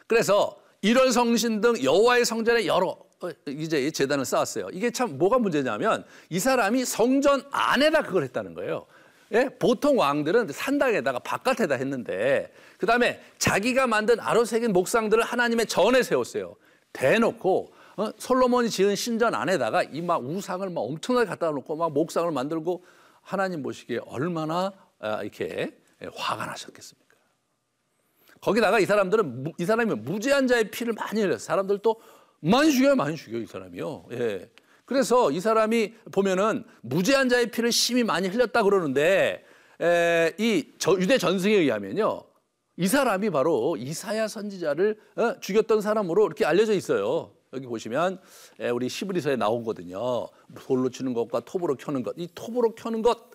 그래서 0.07 0.61
일월 0.81 1.11
성신 1.11 1.61
등 1.61 1.81
여호와의 1.83 2.25
성전에 2.25 2.65
여러 2.65 2.97
어, 3.21 3.29
이제 3.47 3.89
재단을 3.89 4.25
쌓았어요. 4.25 4.67
이게 4.73 4.91
참 4.91 5.17
뭐가 5.17 5.39
문제냐면 5.39 6.05
이 6.29 6.39
사람이 6.39 6.85
성전 6.85 7.41
안에다 7.51 8.03
그걸 8.03 8.23
했다는 8.23 8.53
거예요. 8.53 8.85
예? 9.33 9.49
보통 9.57 9.97
왕들은 9.99 10.49
산당에다가 10.51 11.19
바깥에다 11.19 11.75
했는데 11.75 12.51
그 12.77 12.85
다음에 12.85 13.21
자기가 13.39 13.87
만든 13.87 14.19
아로 14.19 14.45
새긴 14.45 14.73
목상들을 14.73 15.23
하나님의 15.23 15.65
전에 15.65 16.03
세웠어요. 16.03 16.55
대놓고 16.93 17.73
어? 17.97 18.09
솔로몬이 18.17 18.69
지은 18.69 18.95
신전 18.95 19.33
안에다가 19.35 19.83
이 19.83 20.01
막 20.01 20.23
우상을 20.23 20.67
막 20.69 20.81
엄청나게 20.81 21.27
갖다 21.27 21.49
놓고 21.51 21.75
막 21.75 21.91
목상을 21.93 22.31
만들고 22.31 22.83
하나님 23.21 23.63
보시기에 23.63 23.99
얼마나 24.05 24.71
아, 24.99 25.21
이렇게 25.23 25.77
화가 26.15 26.45
나셨겠습니까? 26.45 27.03
거기다가 28.41 28.79
이 28.79 28.85
사람들은 28.85 29.53
이 29.57 29.65
사람이 29.65 29.95
무죄한 29.95 30.47
자의 30.47 30.69
피를 30.69 30.93
많이 30.93 31.21
흘렸어요. 31.21 31.39
사람들 31.39 31.79
또 31.79 32.01
많이 32.41 32.71
죽여요, 32.71 32.95
많이 32.95 33.15
죽여요, 33.15 33.41
이 33.41 33.45
사람이요. 33.45 34.05
예. 34.11 34.49
그래서 34.85 35.31
이 35.31 35.39
사람이 35.39 35.93
보면은 36.11 36.63
무죄한 36.81 37.29
자의 37.29 37.49
피를 37.51 37.71
심히 37.71 38.03
많이 38.03 38.27
흘렸다 38.27 38.63
그러는데 38.63 39.43
에, 39.81 40.33
이 40.37 40.65
유대 40.99 41.17
전승에 41.17 41.53
의하면요. 41.53 42.23
이 42.77 42.87
사람이 42.87 43.29
바로 43.29 43.75
이사야 43.77 44.27
선지자를 44.27 44.97
어, 45.15 45.39
죽였던 45.39 45.81
사람으로 45.81 46.25
이렇게 46.25 46.45
알려져 46.45 46.73
있어요. 46.73 47.31
여기 47.53 47.67
보시면 47.67 48.19
우리 48.73 48.89
시브리서에 48.89 49.35
나오거든요. 49.35 50.27
돌로 50.55 50.89
치는 50.89 51.13
것과 51.13 51.41
톱으로 51.41 51.75
켜는 51.75 52.01
것. 52.01 52.15
이 52.17 52.27
톱으로 52.33 52.73
켜는 52.73 53.03
것 53.03 53.31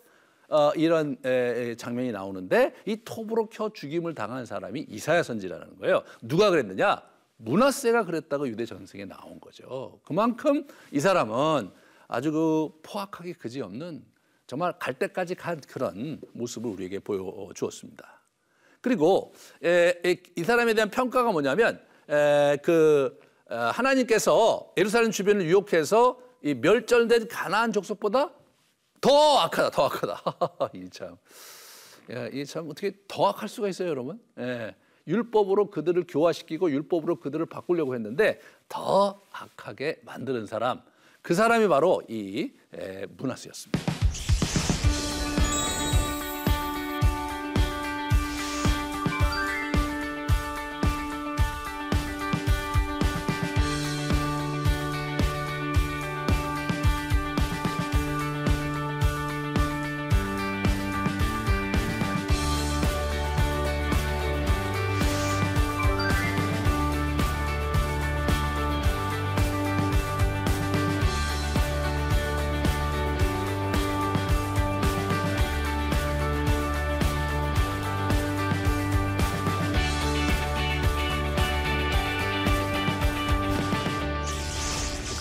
어, 0.49 0.73
이런 0.75 1.17
에, 1.25 1.77
장면이 1.77 2.11
나오는데 2.11 2.73
이 2.87 2.97
톱으로 3.05 3.49
켜 3.49 3.71
죽임을 3.73 4.15
당한 4.15 4.45
사람이 4.45 4.87
이사야 4.89 5.23
선지라는 5.23 5.79
거예요. 5.79 6.03
누가 6.23 6.51
그랬느냐? 6.51 7.03
문하세가 7.39 8.05
그랬다고 8.05 8.49
유대 8.49 8.67
전승에 8.67 9.05
나온 9.05 9.41
거죠. 9.41 10.01
그만큼 10.05 10.67
이 10.93 11.01
사람은 11.01 11.71
아주 12.09 12.33
그 12.33 12.71
포악하기 12.83 13.35
그지없는 13.35 14.05
정말 14.47 14.79
갈 14.79 14.95
때까지 14.95 15.35
간 15.35 15.61
그런 15.61 16.21
모습을 16.33 16.71
우리에게 16.71 17.01
보여주었습니다. 17.01 18.21
그리고 18.81 19.33
에, 19.63 20.01
에, 20.05 20.17
이 20.37 20.45
사람에 20.45 20.75
대한 20.75 20.91
평가가 20.91 21.33
뭐냐면 21.33 21.81
에, 22.09 22.57
그 22.63 23.19
어, 23.51 23.55
하나님께서 23.55 24.73
예루살렘 24.77 25.11
주변을 25.11 25.47
유혹해서 25.47 26.21
이 26.43 26.55
멸절된 26.55 27.29
가나안 27.29 27.73
족속보다 27.73 28.31
더 29.01 29.39
악하다, 29.39 29.71
더 29.71 29.87
악하다. 29.87 30.23
이 30.75 30.91
참, 30.91 31.17
이참 32.33 32.69
어떻게 32.69 32.93
더 33.07 33.29
악할 33.29 33.49
수가 33.49 33.69
있어요, 33.69 33.89
여러분? 33.89 34.21
예. 34.39 34.75
율법으로 35.09 35.71
그들을 35.71 36.05
교화시키고 36.07 36.71
율법으로 36.71 37.17
그들을 37.17 37.47
바꾸려고 37.47 37.95
했는데 37.95 38.39
더 38.69 39.21
악하게 39.33 40.03
만드는 40.05 40.47
사람, 40.47 40.83
그 41.23 41.35
사람이 41.35 41.67
바로 41.69 42.03
이 42.09 42.53
문하스였습니다. 43.17 43.88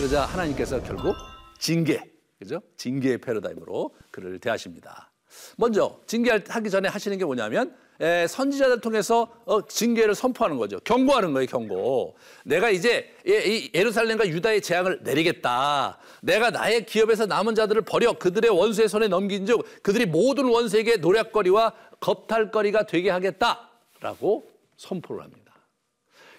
그러자 0.08 0.24
하나님께서 0.24 0.82
결국 0.84 1.18
징계, 1.60 2.02
그죠? 2.40 2.62
징계의 2.78 3.18
패러다임으로 3.18 3.94
그를 4.10 4.40
대하십니다. 4.40 5.12
먼저 5.58 6.00
징계하기 6.08 6.70
전에 6.70 6.88
하시는 6.88 7.18
게 7.18 7.26
뭐냐면 7.26 7.76
에, 8.00 8.26
선지자들 8.26 8.80
통해서 8.80 9.28
어, 9.44 9.68
징계를 9.68 10.16
선포하는 10.16 10.56
거죠. 10.56 10.80
경고하는 10.86 11.34
거예요, 11.34 11.48
경고. 11.48 12.16
내가 12.46 12.70
이제 12.70 13.14
이 13.26 13.70
예루살렘과 13.74 14.30
유다의 14.30 14.62
재앙을 14.62 15.02
내리겠다. 15.04 15.98
내가 16.22 16.52
나의 16.52 16.86
기업에서 16.86 17.26
남은 17.26 17.56
자들을 17.56 17.82
버려 17.82 18.14
그들의 18.14 18.50
원수의 18.50 18.88
손에 18.88 19.10
넘긴 19.10 19.46
즉 19.46 19.62
그들이 19.84 20.06
모든 20.06 20.46
원수에게 20.46 20.98
노략거리와 20.98 21.74
겁탈거리가 22.00 22.86
되게 22.86 23.10
하겠다라고 23.10 24.46
선포를 24.78 25.24
합니다. 25.24 25.47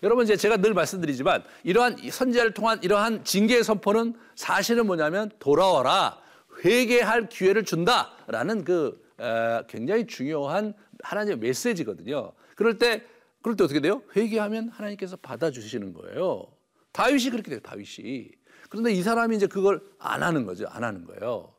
여러분 0.03 0.25
이제 0.25 0.37
제가 0.37 0.59
늘 0.59 0.75
말씀드리지만 0.75 1.45
이러한 1.65 1.97
선지자를 2.11 2.53
통한 2.53 2.79
이러한 2.83 3.25
징계의 3.25 3.65
선포는 3.65 4.15
사실은 4.35 4.87
뭐냐면 4.87 5.31
돌아와라 5.39 6.19
회개할 6.65 7.29
기회를 7.29 7.65
준다라는 7.65 8.65
그 8.65 9.03
에, 9.21 9.63
굉장히 9.69 10.07
중요한 10.07 10.75
하나님의 11.03 11.39
메시지거든요. 11.39 12.33
그럴 12.57 12.79
때 12.79 13.05
그럴 13.43 13.57
때 13.57 13.65
어떻게 13.65 13.81
돼요? 13.81 14.03
회개하면 14.17 14.69
하나님께서 14.71 15.17
받아주시는 15.17 15.93
거예요. 15.95 16.47
다윗이 16.93 17.31
그렇게 17.31 17.51
돼요. 17.51 17.61
다윗이. 17.61 18.31
그런데 18.69 18.93
이 18.93 19.03
사람이 19.03 19.37
이제 19.37 19.47
그걸 19.47 19.81
안 19.99 20.23
하는 20.23 20.45
거죠. 20.45 20.67
안 20.69 20.85
하는 20.85 21.05
거예요. 21.05 21.55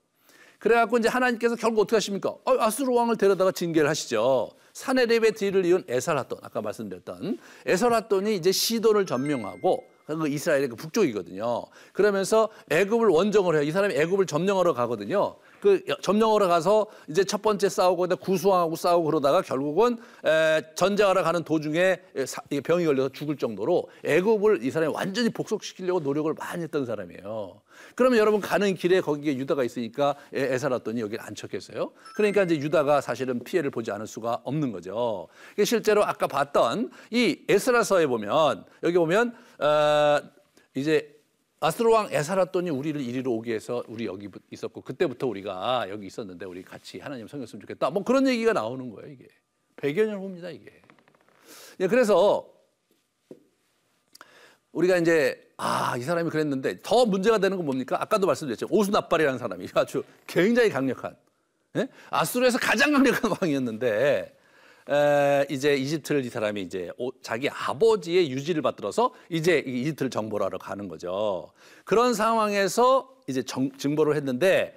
그래갖고 0.59 0.97
이제 0.97 1.07
하나님께서 1.07 1.55
결국 1.55 1.81
어떻게 1.81 1.95
하십니까? 1.95 2.29
어, 2.29 2.41
아수르 2.59 2.93
왕을 2.93 3.15
데려다가 3.15 3.51
징계를 3.51 3.89
하시죠. 3.89 4.51
사네립의 4.73 5.33
뒤를 5.33 5.65
이은 5.65 5.83
에살핫돈 5.87 6.39
아까 6.41 6.61
말씀드렸던 6.61 7.39
에살핫돈이 7.65 8.35
이제 8.35 8.51
시돈을 8.51 9.05
점령하고 9.05 9.83
그 10.05 10.27
이스라엘의 10.27 10.69
그 10.69 10.75
북쪽이거든요. 10.75 11.65
그러면서 11.93 12.49
애굽을 12.69 13.07
원정을 13.07 13.55
해요. 13.55 13.63
이 13.63 13.71
사람이 13.71 13.93
애굽을 13.95 14.25
점령하러 14.25 14.73
가거든요. 14.73 15.35
그 15.61 15.83
점령하러 16.01 16.47
가서 16.47 16.87
이제 17.07 17.23
첫 17.23 17.41
번째 17.41 17.69
싸우고 17.69 18.07
구수왕하고 18.17 18.75
싸우고 18.75 19.05
그러다가 19.05 19.41
결국은 19.41 19.97
에, 20.25 20.61
전쟁하러 20.75 21.23
가는 21.23 21.43
도중에 21.43 22.01
사, 22.25 22.41
병이 22.63 22.85
걸려서 22.85 23.09
죽을 23.09 23.37
정도로 23.37 23.89
애굽을 24.03 24.63
이 24.63 24.71
사람이 24.71 24.93
완전히 24.93 25.29
복속시키려고 25.29 25.99
노력을 25.99 26.33
많이 26.33 26.63
했던 26.63 26.85
사람이에요. 26.85 27.61
그러면 27.95 28.19
여러분 28.19 28.41
가는 28.41 28.73
길에 28.75 29.01
거기에 29.01 29.35
유다가 29.37 29.63
있으니까 29.63 30.15
애살았더니 30.33 31.01
여기를 31.01 31.23
안 31.23 31.35
쳤겠어요. 31.35 31.91
그러니까 32.15 32.43
이제 32.43 32.57
유다가 32.57 33.01
사실은 33.01 33.43
피해를 33.43 33.71
보지 33.71 33.91
않을 33.91 34.07
수가 34.07 34.41
없는 34.43 34.71
거죠. 34.71 35.27
실제로 35.63 36.03
아까 36.03 36.27
봤던 36.27 36.91
이 37.11 37.39
에스라서에 37.47 38.07
보면 38.07 38.65
여기 38.83 38.97
보면 38.97 39.33
어, 39.59 40.19
이제 40.75 41.18
아스로 41.61 41.91
왕 41.91 42.07
에사라돈이 42.11 42.69
우리를 42.69 43.01
이리로 43.01 43.33
오게 43.33 43.53
해서 43.53 43.83
우리 43.87 44.05
여기 44.05 44.29
있었고 44.49 44.81
그때부터 44.81 45.27
우리가 45.27 45.87
여기 45.89 46.07
있었는데 46.07 46.45
우리 46.45 46.63
같이 46.63 46.99
하나님 46.99 47.27
섬겼으면 47.27 47.61
좋겠다. 47.61 47.89
뭐 47.89 48.03
그런 48.03 48.27
얘기가 48.27 48.53
나오는 48.53 48.89
거예요 48.89 49.11
이게. 49.11 49.27
100여 49.75 50.05
년 50.05 50.19
후입니다 50.19 50.49
이게. 50.49 50.81
예, 51.81 51.87
그래서 51.87 52.47
우리가 54.71 54.97
이제 54.97 55.49
아, 55.57 55.97
이 55.97 56.01
사람이 56.01 56.29
그랬는데 56.29 56.81
더 56.81 57.05
문제가 57.05 57.37
되는 57.37 57.57
건 57.57 57.65
뭡니까? 57.65 58.01
아까도 58.01 58.25
말씀드렸죠. 58.27 58.67
오수나발이라는 58.69 59.37
사람이 59.37 59.67
아주 59.73 60.03
굉장히 60.27 60.69
강력한 60.69 61.17
예? 61.75 61.89
아수르에서 62.09 62.57
가장 62.57 62.93
강력한 62.93 63.31
왕이었는데 63.41 64.38
에, 64.89 65.45
이제 65.49 65.75
이집트를 65.75 66.25
이 66.25 66.29
사람이 66.29 66.61
이제 66.61 66.89
오, 66.97 67.11
자기 67.21 67.49
아버지의 67.49 68.31
유지를 68.31 68.61
받들어서 68.61 69.13
이제 69.29 69.59
이집트를 69.65 70.09
정보를 70.09 70.45
하러 70.45 70.57
가는 70.57 70.87
거죠. 70.87 71.51
그런 71.85 72.13
상황에서 72.13 73.09
이제 73.27 73.43
정, 73.43 73.71
증보를 73.77 74.15
했는데 74.15 74.75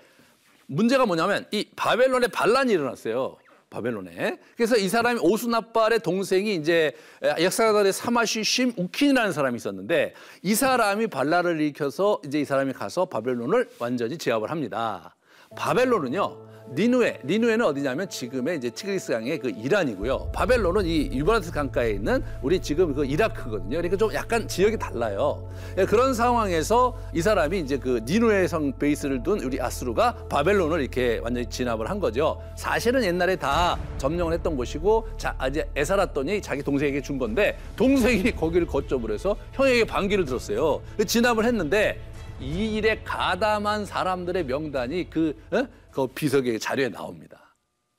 문제가 0.67 1.07
뭐냐면 1.07 1.47
이 1.51 1.67
바벨론에 1.75 2.29
반란이 2.29 2.73
일어났어요. 2.73 3.37
바벨론에. 3.71 4.39
그래서 4.55 4.77
이 4.77 4.87
사람이 4.87 5.21
오수나발의 5.23 6.01
동생이 6.01 6.55
이제 6.57 6.93
역사가들의 7.23 7.95
사마시 7.95 8.45
쉼 8.45 8.73
우킨이라는 8.77 9.33
사람이 9.33 9.57
있었는데 9.57 10.13
이 10.43 10.55
사람이 10.55 11.07
반란을 11.07 11.59
일으켜서 11.59 12.21
이제 12.27 12.39
이 12.39 12.45
사람이 12.45 12.75
가서 12.75 13.07
바벨론을 13.07 13.71
완전히 13.79 14.19
제압을 14.19 14.51
합니다. 14.51 15.17
바벨론은요. 15.57 16.52
니누에, 16.71 17.21
니누에는 17.25 17.65
어디냐면 17.67 18.09
지금의 18.09 18.57
이제 18.57 18.71
티그리스 18.71 19.13
강의 19.13 19.39
그 19.39 19.51
이란이고요. 19.51 20.31
바벨론은 20.33 20.87
이 20.87 21.11
유브라스 21.13 21.53
강가에 21.53 21.91
있는 21.91 22.23
우리 22.41 22.61
지금 22.61 22.95
그 22.95 23.05
이라크거든요. 23.05 23.77
그러니까 23.77 23.97
좀 23.97 24.13
약간 24.15 24.49
지역이 24.49 24.79
달라요. 24.79 25.47
예, 25.77 25.85
그런 25.85 26.15
상황에서 26.15 26.97
이 27.13 27.21
사람이 27.21 27.61
이제 27.61 27.77
그 27.77 28.01
니누에 28.05 28.47
성 28.47 28.73
베이스를 28.73 29.23
둔 29.23 29.41
우리 29.41 29.61
아스루가 29.61 30.15
바벨론을 30.29 30.81
이렇게 30.81 31.21
완전히 31.23 31.47
진압을 31.49 31.91
한 31.91 32.01
거죠. 32.01 32.41
사실은 32.57 33.05
옛날에 33.05 33.37
다 33.37 33.79
점령을 33.99 34.33
했던 34.33 34.57
곳이고 34.57 35.09
자, 35.19 35.37
이제 35.49 35.69
에사라돈이 35.77 36.41
자기 36.41 36.63
동생에게 36.63 37.03
준 37.03 37.19
건데 37.19 37.59
동생이 37.77 38.31
거기를 38.33 38.67
거점으로 38.67 39.13
해서 39.13 39.37
형에게 39.53 39.85
반기를 39.85 40.25
들었어요. 40.25 40.81
그 40.97 41.05
진압을 41.05 41.45
했는데 41.45 41.99
이 42.43 42.75
일에 42.77 43.03
가담한 43.05 43.87
사람들의 43.87 44.45
명단이 44.47 45.09
그, 45.09 45.41
어? 45.53 45.67
그 45.93 46.07
비석의 46.09 46.59
자료에 46.59 46.89
나옵니다. 46.89 47.55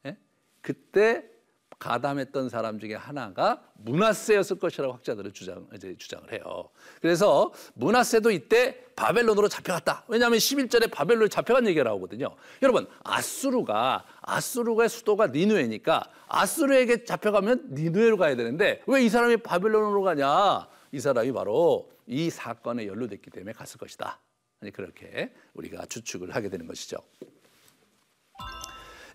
예? 0.06 0.17
그때 0.62 1.23
가담했던 1.79 2.49
사람 2.49 2.79
중에 2.79 2.95
하나가 2.95 3.62
문하세였을 3.75 4.58
것이라고 4.60 4.93
학자들은 4.93 5.34
주장 5.34 5.67
이제 5.75 5.95
주장을 5.97 6.32
해요. 6.32 6.69
그래서 7.01 7.51
문하세도 7.73 8.32
이때 8.32 8.86
바벨론으로 8.95 9.49
잡혀갔다. 9.49 10.06
왜냐하면 10.08 10.39
11절에 10.39 10.91
바벨론에 10.91 11.27
잡혀간 11.27 11.67
얘기가 11.67 11.84
나오거든요. 11.84 12.36
여러분 12.62 12.88
아수르가 13.03 14.06
아수르의 14.21 14.88
수도가 14.88 15.27
니누에니까 15.27 16.03
아수르에게 16.27 17.03
잡혀가면 17.03 17.69
니누에로 17.71 18.15
가야 18.17 18.36
되는데 18.36 18.82
왜 18.88 19.03
이 19.03 19.10
사람이 19.10 19.38
바벨론으로 19.38 20.01
가냐? 20.03 20.67
이 20.93 20.99
사람이 20.99 21.34
바로 21.34 21.89
이 22.08 22.29
사건에 22.29 22.88
연루됐기 22.88 23.29
때문에 23.29 23.51
갔을 23.53 23.77
것이다. 23.77 24.19
그렇게 24.71 25.34
우리가 25.54 25.86
추측을 25.86 26.36
하게 26.36 26.49
되는 26.49 26.67
것이죠. 26.67 26.97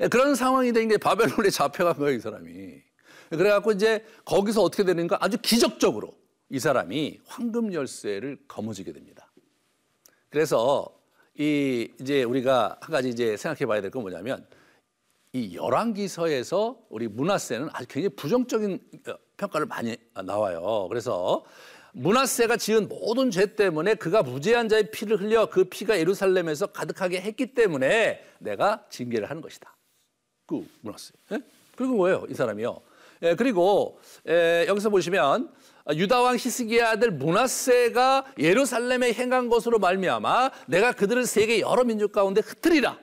예, 0.01 0.09
그런 0.09 0.35
상황이 0.35 0.73
된 0.73 0.89
게 0.89 0.97
바벨론에 0.97 1.51
잡혀간 1.51 1.95
거예요, 1.99 2.17
이 2.17 2.21
사람이. 2.21 2.83
그래갖고 3.31 3.73
이제 3.73 4.05
거기서 4.25 4.63
어떻게 4.63 4.85
되는가 4.85 5.19
아주 5.21 5.37
기적적으로 5.43 6.17
이 6.51 6.59
사람이 6.59 7.21
황금 7.27 7.73
열쇠를 7.75 8.39
거머쥐게 8.49 8.93
됩니다. 8.93 9.31
그래서 10.31 10.89
이 11.37 11.89
이제 12.01 12.23
우리가 12.23 12.79
한 12.81 12.91
가지 12.91 13.09
이제 13.11 13.37
생각해 13.37 13.67
봐야 13.67 13.81
될 13.81 13.91
건 13.91 14.03
뭐냐면 14.03 14.47
이 15.33 15.55
열왕기서에서 15.55 16.79
우리 16.89 17.07
문하세는 17.07 17.69
아주 17.73 17.87
굉장히 17.89 18.17
부정적인 18.17 18.81
어, 19.09 19.15
평가를 19.37 19.67
많이 19.67 19.97
나와요. 20.25 20.87
그래서 20.89 21.45
문하세가 21.93 22.57
지은 22.57 22.89
모든 22.89 23.31
죄 23.31 23.55
때문에 23.55 23.95
그가 23.95 24.23
무죄한 24.23 24.69
자의 24.69 24.91
피를 24.91 25.21
흘려 25.21 25.47
그 25.47 25.65
피가 25.65 25.99
예루살렘에서 25.99 26.67
가득하게 26.67 27.21
했기 27.21 27.55
때문에 27.55 28.25
내가 28.39 28.85
징계를 28.91 29.29
하는 29.31 29.43
것이다. 29.43 29.75
그 30.47 30.67
문하세. 30.81 31.13
예? 31.33 31.41
그리고 31.77 31.95
뭐예요? 31.95 32.25
이 32.29 32.35
사람이요. 32.35 32.81
예, 33.23 33.35
그리고 33.35 34.01
예, 34.29 34.65
여기서 34.69 34.91
보시면 34.91 35.51
유다 35.95 36.21
왕 36.21 36.37
히스기야 36.37 36.91
아들 36.91 37.11
문하세가 37.11 38.35
예루살렘에 38.39 39.13
행한 39.13 39.49
것으로 39.49 39.79
말미암아 39.79 40.51
내가 40.69 40.93
그들을 40.93 41.27
세계 41.27 41.61
여러 41.61 41.85
민족 41.85 42.13
가운데 42.13 42.41
흩트리라. 42.41 42.99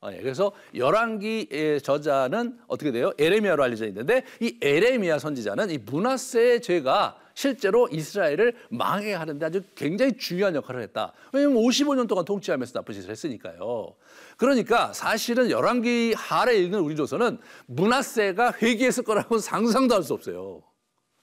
아, 0.00 0.12
예, 0.12 0.20
그래서 0.20 0.52
열왕기 0.74 1.80
저자는 1.82 2.58
어떻게 2.66 2.90
돼요? 2.90 3.12
에레미야로 3.18 3.62
알려져 3.62 3.86
있는데 3.86 4.24
이 4.40 4.58
에레미야 4.60 5.18
선지자는 5.18 5.70
이 5.70 5.78
문하세의 5.78 6.62
죄가 6.62 7.21
실제로 7.34 7.88
이스라엘을 7.90 8.54
망하게 8.70 9.14
하는데 9.14 9.44
아주 9.44 9.62
굉장히 9.74 10.16
중요한 10.16 10.54
역할을 10.54 10.82
했다. 10.82 11.12
왜냐하면 11.32 11.62
55년 11.62 12.08
동안 12.08 12.24
통치하면서 12.24 12.72
나쁜 12.72 12.94
짓을 12.94 13.10
했으니까요. 13.10 13.94
그러니까 14.36 14.92
사실은 14.92 15.50
열왕기 15.50 16.14
하에 16.16 16.56
읽는 16.58 16.80
우리 16.80 16.96
조선은 16.96 17.38
문하세가 17.66 18.54
회개했을 18.62 19.04
거라고 19.04 19.38
상상도 19.38 19.94
할 19.94 20.02
수 20.02 20.14
없어요. 20.14 20.62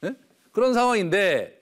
네? 0.01 0.15
그런 0.51 0.73
상황인데 0.73 1.57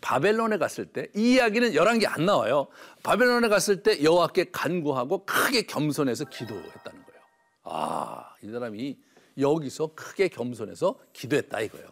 바벨론에 0.00 0.58
갔을 0.58 0.86
때 0.86 1.08
이 1.16 1.34
이야기는 1.34 1.74
열왕기 1.74 2.06
안 2.06 2.26
나와요. 2.26 2.68
바벨론에 3.02 3.48
갔을 3.48 3.82
때 3.82 4.02
여호와께 4.02 4.50
간구하고 4.52 5.24
크게 5.24 5.62
겸손해서 5.62 6.26
기도했다는 6.26 7.04
거예요. 7.04 7.20
아, 7.64 8.34
이 8.42 8.50
사람이 8.50 8.96
여기서 9.38 9.94
크게 9.94 10.28
겸손해서 10.28 10.98
기도했다 11.12 11.60
이거예요. 11.62 11.88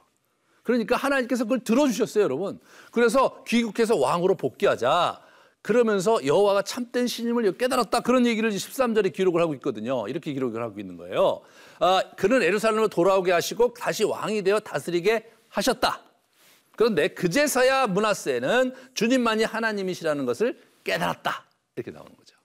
그러니까 0.65 0.97
하나님께서 0.97 1.45
그걸 1.45 1.61
들어주셨어요, 1.61 2.25
여러분. 2.25 2.59
그래서 2.91 3.45
귀국해서 3.45 3.97
왕으로 3.97 4.35
복귀하자. 4.35 5.21
그러면서 5.63 6.25
여호와가 6.27 6.63
참된 6.63 7.07
신임을 7.07 7.57
깨달았다. 7.57 8.01
그런 8.01 8.27
얘기를 8.27 8.51
13절에 8.51 9.13
기록을 9.13 9.41
하고 9.41 9.55
있거든요. 9.55 10.07
이렇게 10.09 10.33
기록을 10.33 10.63
하고 10.63 10.81
있는 10.81 10.97
거예요. 10.97 11.41
아, 11.79 12.03
그는 12.17 12.43
에루살렘으로 12.43 12.89
돌아오게 12.89 13.33
하시고 13.33 13.73
다시 13.75 14.05
왕이 14.05 14.43
되어 14.43 14.59
다스리게 14.61 15.31
하셨다. 15.49 16.03
그런데 16.77 17.09
그제서야 17.09 17.87
문하세는 17.87 18.75
주님만이 18.95 19.45
하나님이시라는 19.45 20.27
것을 20.27 20.61
깨달았다. 20.83 21.45
이렇게 21.77 21.91
나오는 21.91 22.15
거죠. 22.15 22.37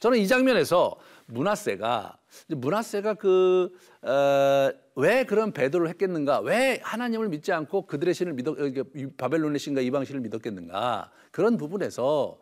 저는 0.00 0.18
이 0.18 0.26
장면에서 0.26 0.96
문하세가 1.26 2.17
문하세가 2.48 3.14
그 3.14 3.70
어, 4.02 4.70
왜 4.94 5.24
그런 5.24 5.52
배도를 5.52 5.88
했겠는가? 5.88 6.40
왜 6.40 6.80
하나님을 6.82 7.28
믿지 7.28 7.52
않고 7.52 7.86
그들의 7.86 8.14
신을 8.14 8.32
믿어 8.34 8.56
바벨론의 9.16 9.58
신과 9.58 9.80
이방 9.80 10.04
신을 10.04 10.20
믿었겠는가? 10.20 11.10
그런 11.30 11.56
부분에서 11.56 12.40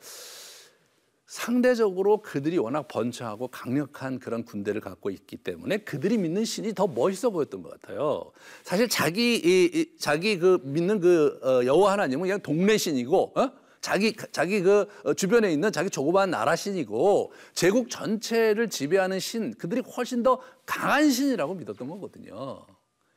상대적으로 1.26 2.22
그들이 2.22 2.56
워낙 2.56 2.86
번창하고 2.86 3.48
강력한 3.48 4.20
그런 4.20 4.44
군대를 4.44 4.80
갖고 4.80 5.10
있기 5.10 5.36
때문에 5.36 5.78
그들이 5.78 6.18
믿는 6.18 6.44
신이 6.44 6.72
더 6.74 6.86
멋있어 6.86 7.30
보였던 7.30 7.62
것 7.62 7.80
같아요. 7.80 8.30
사실 8.62 8.88
자기 8.88 9.34
이, 9.34 9.70
이 9.74 9.98
자기 9.98 10.38
그 10.38 10.60
믿는 10.62 11.00
그 11.00 11.38
어, 11.42 11.66
여호와 11.66 11.92
하나님은 11.92 12.22
그냥 12.22 12.40
동네 12.40 12.78
신이고 12.78 13.32
어? 13.34 13.65
자기 13.86 14.16
자기 14.32 14.62
그 14.62 14.88
어, 15.04 15.14
주변에 15.14 15.52
있는 15.52 15.70
자기 15.70 15.90
조그마한 15.90 16.28
나라 16.32 16.56
신이고 16.56 17.32
제국 17.54 17.88
전체를 17.88 18.68
지배하는 18.68 19.20
신 19.20 19.54
그들이 19.54 19.80
훨씬 19.96 20.24
더 20.24 20.40
강한 20.66 21.08
신이라고 21.08 21.54
믿었던 21.54 21.86
거거든요. 21.86 22.66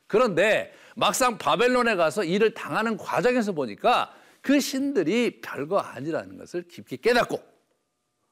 그런데 0.06 0.72
막상 0.94 1.38
바벨론에 1.38 1.96
가서 1.96 2.22
일을 2.22 2.54
당하는 2.54 2.96
과정에서 2.96 3.50
보니까 3.50 4.14
그 4.42 4.60
신들이 4.60 5.40
별거 5.40 5.80
아니라는 5.80 6.38
것을 6.38 6.68
깊이 6.68 6.98
깨닫고 6.98 7.40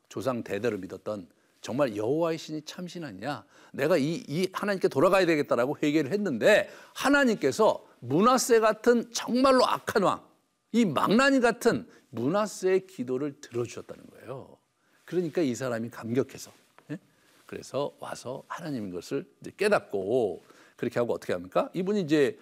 조상 0.09 0.45
대대로 0.45 0.79
믿었던 0.79 1.29
정말 1.61 1.97
여호와의 1.97 2.39
신이 2.39 2.63
참신 2.63 3.03
아니냐? 3.03 3.45
내가 3.73 3.97
이, 3.97 4.23
이 4.29 4.49
하나님께 4.53 4.87
돌아가야 4.87 5.27
되겠다라고 5.27 5.79
회개를 5.83 6.13
했는데 6.13 6.71
하나님께서 6.95 7.85
문하세 7.99 8.61
같은 8.61 9.11
정말로 9.13 9.67
악한 9.67 10.05
왕, 10.05 10.23
이 10.71 10.85
망나니 10.85 11.41
같은 11.41 11.87
문하세의 12.11 12.87
기도를 12.87 13.41
들어주셨다는 13.41 14.05
거예요. 14.11 14.57
그러니까 15.05 15.43
이 15.43 15.55
사람이 15.55 15.91
감격해서 15.91 16.53
예? 16.91 16.99
그래서 17.47 17.93
와서 17.99 18.43
하나님인 18.49 18.93
것을 18.93 19.27
깨닫고 19.57 20.43
그렇게 20.77 20.99
하고 20.99 21.15
어떻게 21.15 21.33
합니까? 21.33 21.71
이분이 21.75 22.03
이제 22.03 22.39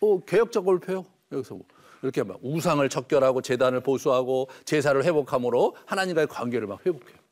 어, 0.00 0.20
개혁적을 0.24 0.80
펴요. 0.80 1.06
여기서 1.32 1.54
뭐 1.54 1.66
이렇게 2.02 2.22
막 2.22 2.38
우상을 2.42 2.86
척결하고 2.88 3.40
재단을 3.40 3.80
보수하고 3.80 4.48
제사를 4.64 5.02
회복함으로 5.02 5.76
하나님과의 5.86 6.26
관계를 6.26 6.66
막 6.66 6.84
회복해요. 6.84 7.23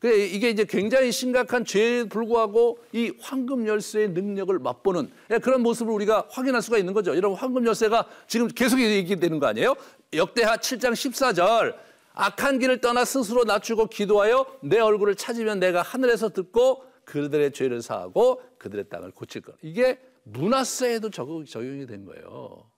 그 0.00 0.10
이게 0.10 0.48
이제 0.48 0.64
굉장히 0.64 1.12
심각한 1.12 1.64
죄에 1.64 2.04
불구하고 2.04 2.78
이 2.92 3.12
황금 3.20 3.66
열쇠의 3.66 4.10
능력을 4.10 4.58
맛보는 4.58 5.10
예, 5.30 5.38
그런 5.38 5.62
모습을 5.62 5.92
우리가 5.92 6.26
확인할 6.30 6.62
수가 6.62 6.78
있는 6.78 6.94
거죠. 6.94 7.14
여러분 7.14 7.38
황금 7.38 7.66
열쇠가 7.66 8.08
지금 8.26 8.48
계속 8.48 8.80
얘기되는 8.80 9.38
거 9.38 9.46
아니에요? 9.46 9.74
역대하 10.14 10.56
7장 10.56 10.92
14절 10.92 11.76
악한 12.14 12.58
길을 12.60 12.80
떠나 12.80 13.04
스스로 13.04 13.44
낮추고 13.44 13.88
기도하여 13.88 14.46
내 14.62 14.78
얼굴을 14.78 15.16
찾으면 15.16 15.60
내가 15.60 15.82
하늘에서 15.82 16.30
듣고 16.30 16.82
그들의 17.04 17.52
죄를 17.52 17.82
사하고 17.82 18.40
그들의 18.56 18.88
땅을 18.88 19.10
고칠 19.10 19.42
것. 19.42 19.54
이게 19.60 20.00
문화세에도 20.22 21.10
적용이 21.10 21.86
된 21.86 22.06
거예요. 22.06 22.70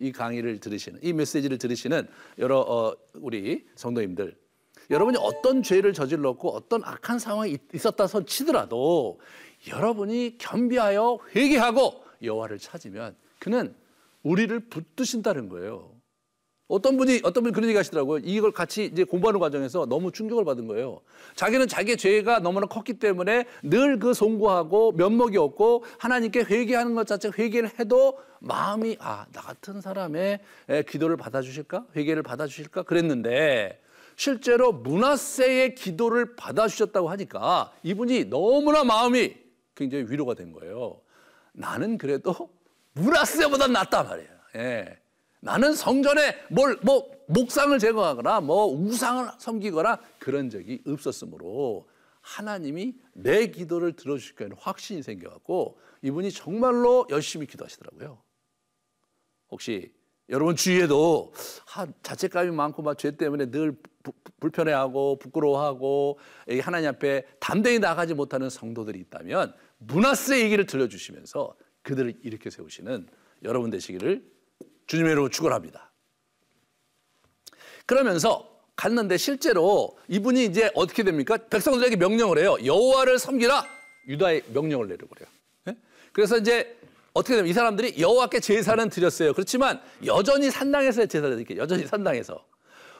이 0.00 0.10
강의를 0.10 0.58
들으시는 0.58 1.00
이 1.02 1.12
메시지를 1.12 1.58
들으시는 1.58 2.08
여러 2.38 2.60
어, 2.60 2.96
우리 3.14 3.66
성도님들 3.76 4.36
여러분이 4.90 5.18
어떤 5.20 5.62
죄를 5.62 5.92
저질렀고 5.92 6.54
어떤 6.54 6.82
악한 6.84 7.18
상황이 7.18 7.58
있었다 7.72 8.06
선 8.06 8.26
치더라도 8.26 9.18
여러분이 9.68 10.36
겸비하여 10.38 11.18
회개하고 11.34 12.04
여호와를 12.22 12.58
찾으면 12.58 13.16
그는 13.38 13.74
우리를 14.22 14.58
붙드신다는 14.68 15.48
거예요. 15.48 15.94
어떤 16.66 16.96
분이 16.96 17.20
어떤 17.24 17.42
분이 17.42 17.52
그런 17.52 17.68
얘기 17.68 17.76
하시더라고요. 17.76 18.22
이걸 18.24 18.50
같이 18.50 18.86
이제 18.86 19.04
공부하는 19.04 19.38
과정에서 19.38 19.84
너무 19.84 20.10
충격을 20.10 20.46
받은 20.46 20.66
거예요. 20.66 21.02
자기는 21.36 21.68
자기의 21.68 21.98
죄가 21.98 22.38
너무나 22.38 22.66
컸기 22.66 22.94
때문에 22.94 23.44
늘 23.62 23.98
그 23.98 24.14
송구하고 24.14 24.92
면목이 24.92 25.36
없고 25.36 25.84
하나님께 25.98 26.40
회개하는 26.44 26.94
것 26.94 27.06
자체 27.06 27.30
회개를 27.38 27.78
해도 27.78 28.18
마음이 28.40 28.96
아, 28.98 29.26
나 29.32 29.42
같은 29.42 29.82
사람의 29.82 30.40
기도를 30.88 31.18
받아 31.18 31.42
주실까? 31.42 31.86
회개를 31.96 32.22
받아 32.22 32.46
주실까? 32.46 32.82
그랬는데 32.84 33.78
실제로 34.16 34.72
문하세의 34.72 35.74
기도를 35.74 36.36
받아주셨다고 36.36 37.08
하니까 37.10 37.72
이분이 37.82 38.26
너무나 38.26 38.84
마음이 38.84 39.34
굉장히 39.74 40.04
위로가 40.08 40.34
된 40.34 40.52
거예요. 40.52 41.00
나는 41.52 41.98
그래도 41.98 42.50
문하세보다 42.92 43.68
낫단 43.68 44.06
말이에요. 44.08 44.30
예. 44.56 44.98
나는 45.40 45.74
성전에 45.74 46.36
뭘, 46.50 46.78
뭐, 46.82 47.10
목상을 47.26 47.78
제거하거나 47.78 48.40
뭐 48.40 48.66
우상을 48.66 49.30
섬기거나 49.38 49.98
그런 50.18 50.50
적이 50.50 50.82
없었으므로 50.86 51.88
하나님이 52.20 52.94
내 53.12 53.48
기도를 53.48 53.94
들어주실 53.96 54.36
거라는 54.36 54.56
확신이 54.58 55.02
생겨갖고 55.02 55.78
이분이 56.02 56.32
정말로 56.32 57.06
열심히 57.10 57.46
기도하시더라고요. 57.46 58.22
혹시 59.50 59.92
여러분 60.30 60.56
주위에도 60.56 61.32
자책감이 62.02 62.50
많고 62.50 62.82
막 62.82 62.96
죄 62.96 63.16
때문에 63.16 63.50
늘 63.50 63.76
부, 64.04 64.12
불편해하고 64.38 65.18
부끄러워하고 65.18 66.20
하나님 66.60 66.90
앞에 66.90 67.24
담대히 67.40 67.80
나가지 67.80 68.14
못하는 68.14 68.48
성도들이 68.48 69.00
있다면 69.00 69.52
문하세 69.78 70.40
얘기를 70.44 70.66
들려주시면서 70.66 71.56
그들을 71.82 72.18
일으켜 72.22 72.50
세우시는 72.50 73.08
여러분 73.42 73.70
되시기를 73.70 74.24
주님의 74.86 75.12
이름으로 75.12 75.30
축원합니다. 75.30 75.92
그러면서 77.86 78.54
갔는데 78.76 79.16
실제로 79.16 79.96
이분이 80.08 80.44
이제 80.46 80.70
어떻게 80.74 81.02
됩니까? 81.02 81.36
백성들에게 81.36 81.96
명령을 81.96 82.38
해요. 82.38 82.56
여호와를 82.64 83.18
섬기라. 83.18 83.64
유다의 84.08 84.44
명령을 84.52 84.88
내려 84.88 85.06
그래요. 85.06 85.28
예? 85.68 85.76
그래서 86.12 86.38
이제 86.38 86.78
어떻게 87.12 87.36
되면 87.36 87.48
이 87.48 87.52
사람들이 87.52 88.00
여호와께 88.00 88.40
제사는 88.40 88.88
드렸어요. 88.90 89.32
그렇지만 89.32 89.80
여전히 90.04 90.50
산당에서 90.50 91.06
제사를 91.06 91.34
드릴게요. 91.36 91.58
여전히 91.60 91.86
산당에서. 91.86 92.44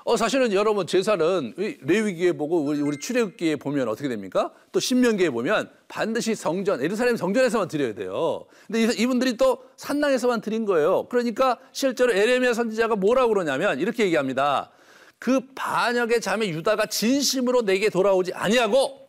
어 0.06 0.18
사실은 0.18 0.52
여러분 0.52 0.86
제사는 0.86 1.54
레위기에 1.80 2.32
보고 2.32 2.62
우리, 2.62 2.78
우리 2.82 2.98
출애굽기에 2.98 3.56
보면 3.56 3.88
어떻게 3.88 4.06
됩니까? 4.06 4.52
또 4.70 4.78
신명기에 4.78 5.30
보면 5.30 5.70
반드시 5.88 6.34
성전 6.34 6.82
예루살렘 6.82 7.16
성전에서만 7.16 7.68
드려야 7.68 7.94
돼요. 7.94 8.44
근데 8.66 8.92
이분들이 8.98 9.38
또 9.38 9.64
산당에서만 9.78 10.42
드린 10.42 10.66
거예요. 10.66 11.08
그러니까 11.08 11.58
실제로 11.72 12.12
에레미야 12.12 12.52
선지자가 12.52 12.96
뭐라고 12.96 13.30
그러냐면 13.30 13.80
이렇게 13.80 14.04
얘기합니다. 14.04 14.70
그 15.18 15.40
반역의 15.54 16.20
자매 16.20 16.48
유다가 16.48 16.84
진심으로 16.84 17.62
내게 17.62 17.88
돌아오지 17.88 18.34
아니하고 18.34 19.08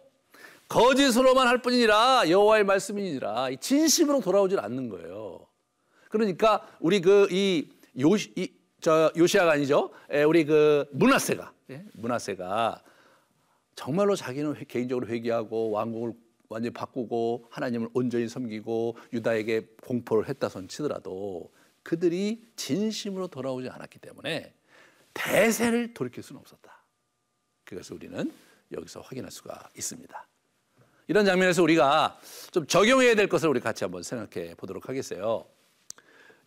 거짓으로만 0.70 1.46
할 1.46 1.62
뿐이니라 1.62 2.30
여호와의 2.30 2.64
말씀이니라 2.64 3.50
진심으로 3.60 4.22
돌아오질 4.22 4.62
않는 4.62 4.88
거예요. 4.88 5.46
그러니까 6.10 6.66
우리 6.80 7.02
그이 7.02 7.68
요시 8.00 8.34
저 8.86 9.12
요시아가 9.18 9.54
아니죠. 9.54 9.90
에, 10.12 10.22
우리 10.22 10.46
그 10.46 10.86
문하세가 10.92 11.54
예? 11.72 11.84
문하세가 11.94 12.84
정말로 13.76 14.16
자기는 14.16 14.54
개인적으로 14.68 15.08
회개하고 15.08 15.72
왕국을 15.72 16.14
완전히 16.50 16.72
바꾸고 16.72 17.48
하나님을 17.50 17.90
온전히 17.96 18.28
섬기고 18.28 18.96
유다에게 19.12 19.70
공포를 19.82 20.30
했다 20.30 20.50
손 20.50 20.68
치더라도 20.68 21.52
그들이 21.82 22.46
진심으로 22.58 23.26
돌아오지 23.30 23.70
않았기 23.70 23.98
때문에 23.98 24.54
대세를 25.16 25.96
돌이킬 25.96 26.22
수는 26.22 26.40
없었다. 26.40 26.84
그것을 27.64 27.96
우리는 27.96 28.32
여기서 28.72 29.02
확인할 29.02 29.32
수가 29.32 29.68
있습니다. 29.76 30.28
이런 31.08 31.26
장면에서 31.26 31.64
우리가 31.64 32.20
좀 32.52 32.68
적용해야 32.68 33.16
될 33.16 33.30
것을 33.30 33.50
우리 33.50 33.60
같이 33.60 33.84
한번 33.84 34.04
생각해 34.04 34.54
보도록 34.54 34.90
하겠어요. 34.90 35.55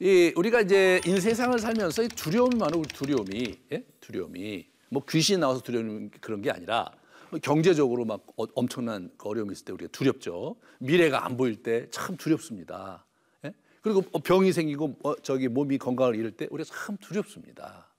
이 0.01 0.33
우리가 0.37 0.61
이제 0.61 1.01
인 1.07 1.21
세상을 1.21 1.59
살면서 1.59 2.05
이 2.05 2.09
두려움이 2.09 2.57
많아 2.57 2.77
두려움이 2.95 3.59
예? 3.73 3.85
두려움이 4.01 4.67
뭐 4.91 5.03
귀신 5.09 5.41
나와서 5.41 5.61
두려움 5.61 6.11
그런 6.21 6.41
게 6.41 6.51
아니라 6.51 6.91
뭐 7.31 7.41
경제적으로 7.43 8.05
막 8.05 8.25
어, 8.37 8.45
엄청난 8.55 9.11
어려움이 9.19 9.53
있을 9.53 9.65
때 9.65 9.73
우리가 9.73 9.91
두렵죠. 9.91 10.57
미래가 10.79 11.25
안 11.27 11.37
보일 11.37 11.63
때 11.63 11.89
참 11.91 12.17
두렵습니다. 12.17 13.05
예? 13.45 13.53
그리고 13.83 14.05
어, 14.13 14.21
병이 14.21 14.53
생기고 14.53 14.99
어, 15.03 15.17
저기 15.17 15.49
몸이 15.49 15.79
건강을 15.79 16.15
잃을 16.15 16.31
때 16.33 16.47
우리가 16.51 16.71
참 16.73 16.97
두렵습니다. 16.99 17.93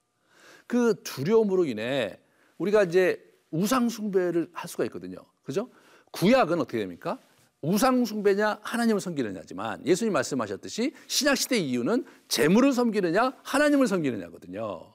그 0.67 1.01
두려움으로 1.03 1.65
인해 1.65 2.17
우리가 2.59 2.83
이제 2.83 3.21
우상 3.51 3.89
숭배를 3.89 4.49
할 4.53 4.69
수가 4.69 4.85
있거든요. 4.85 5.17
그죠? 5.43 5.69
구약은 6.11 6.61
어떻게 6.61 6.77
됩니까? 6.79 7.19
우상 7.61 8.05
숭배냐 8.05 8.59
하나님을 8.61 9.01
섬기느냐지만 9.01 9.85
예수님 9.85 10.13
말씀하셨듯이 10.13 10.93
신약 11.07 11.37
시대 11.37 11.57
이유는 11.57 12.05
재물을 12.27 12.71
섬기느냐 12.71 13.33
하나님을 13.43 13.87
섬기느냐거든요. 13.87 14.93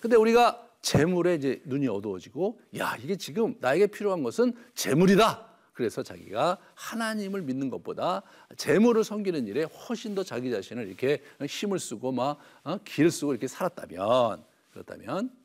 근데 0.00 0.16
우리가 0.16 0.68
재물에 0.80 1.34
이제 1.34 1.62
눈이 1.64 1.88
어두워지고 1.88 2.60
야 2.78 2.96
이게 3.02 3.16
지금 3.16 3.56
나에게 3.60 3.88
필요한 3.88 4.22
것은 4.22 4.54
재물이다. 4.74 5.54
그래서 5.72 6.04
자기가 6.04 6.58
하나님을 6.74 7.42
믿는 7.42 7.68
것보다 7.68 8.22
재물을 8.56 9.02
섬기는 9.02 9.48
일에 9.48 9.64
훨씬 9.64 10.14
더 10.14 10.22
자기 10.22 10.50
자신을 10.50 10.86
이렇게 10.86 11.22
힘을 11.48 11.80
쓰고 11.80 12.12
막 12.12 12.38
어, 12.62 12.78
기를 12.84 13.10
쓰고 13.10 13.32
이렇게 13.32 13.48
살았다면 13.48 14.44
그렇다면 14.70 15.36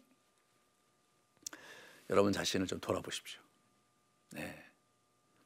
여러분 2.12 2.32
자신을 2.32 2.68
좀 2.68 2.80
돌아보십시오. 2.80 3.42
네. 4.32 4.69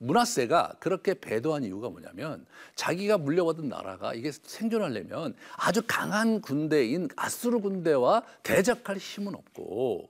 문하세가 0.03 0.75
그렇게 0.79 1.13
배도한 1.13 1.63
이유가 1.63 1.89
뭐냐면 1.89 2.45
자기가 2.75 3.17
물려받은 3.17 3.69
나라가 3.69 4.13
이게 4.13 4.31
생존하려면 4.31 5.33
아주 5.55 5.81
강한 5.87 6.41
군대인 6.41 7.07
아수르 7.15 7.59
군대와 7.59 8.23
대적할 8.43 8.97
힘은 8.97 9.33
없고 9.33 10.09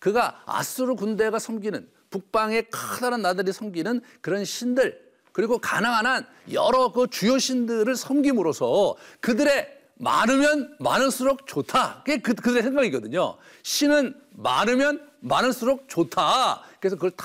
그가 0.00 0.42
아수르 0.46 0.94
군대가 0.96 1.38
섬기는 1.38 1.88
북방의 2.10 2.70
커다란 2.70 3.22
나들이 3.22 3.52
섬기는 3.52 4.00
그런 4.20 4.44
신들 4.44 5.04
그리고 5.32 5.58
가능한 5.58 6.06
한 6.06 6.26
여러 6.52 6.92
그 6.92 7.08
주요 7.10 7.38
신들을 7.38 7.94
섬김으로써 7.96 8.96
그들의 9.20 9.74
많으면 9.96 10.76
많을수록 10.80 11.46
좋다. 11.46 12.02
그게 12.04 12.18
그, 12.18 12.34
그들의 12.34 12.62
생각이거든요. 12.62 13.36
신은 13.62 14.14
많으면 14.30 15.08
많을수록 15.20 15.88
좋다. 15.88 16.62
그래서 16.84 16.96
그걸 16.96 17.12
다 17.12 17.24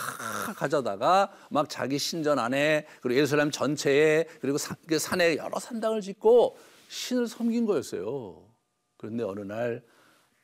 가져다가 0.53 1.33
막 1.51 1.67
자기 1.67 1.99
신전 1.99 2.39
안에 2.39 2.87
그리고 3.01 3.17
예루살렘 3.17 3.51
전체에 3.51 4.23
그리고 4.39 4.57
사, 4.57 4.73
그 4.87 4.97
산에 4.97 5.35
여러 5.35 5.59
산당을 5.59 5.99
짓고 5.99 6.57
신을 6.87 7.27
섬긴 7.27 7.65
거였어요. 7.65 8.49
그런데 8.95 9.25
어느 9.25 9.41
날 9.41 9.83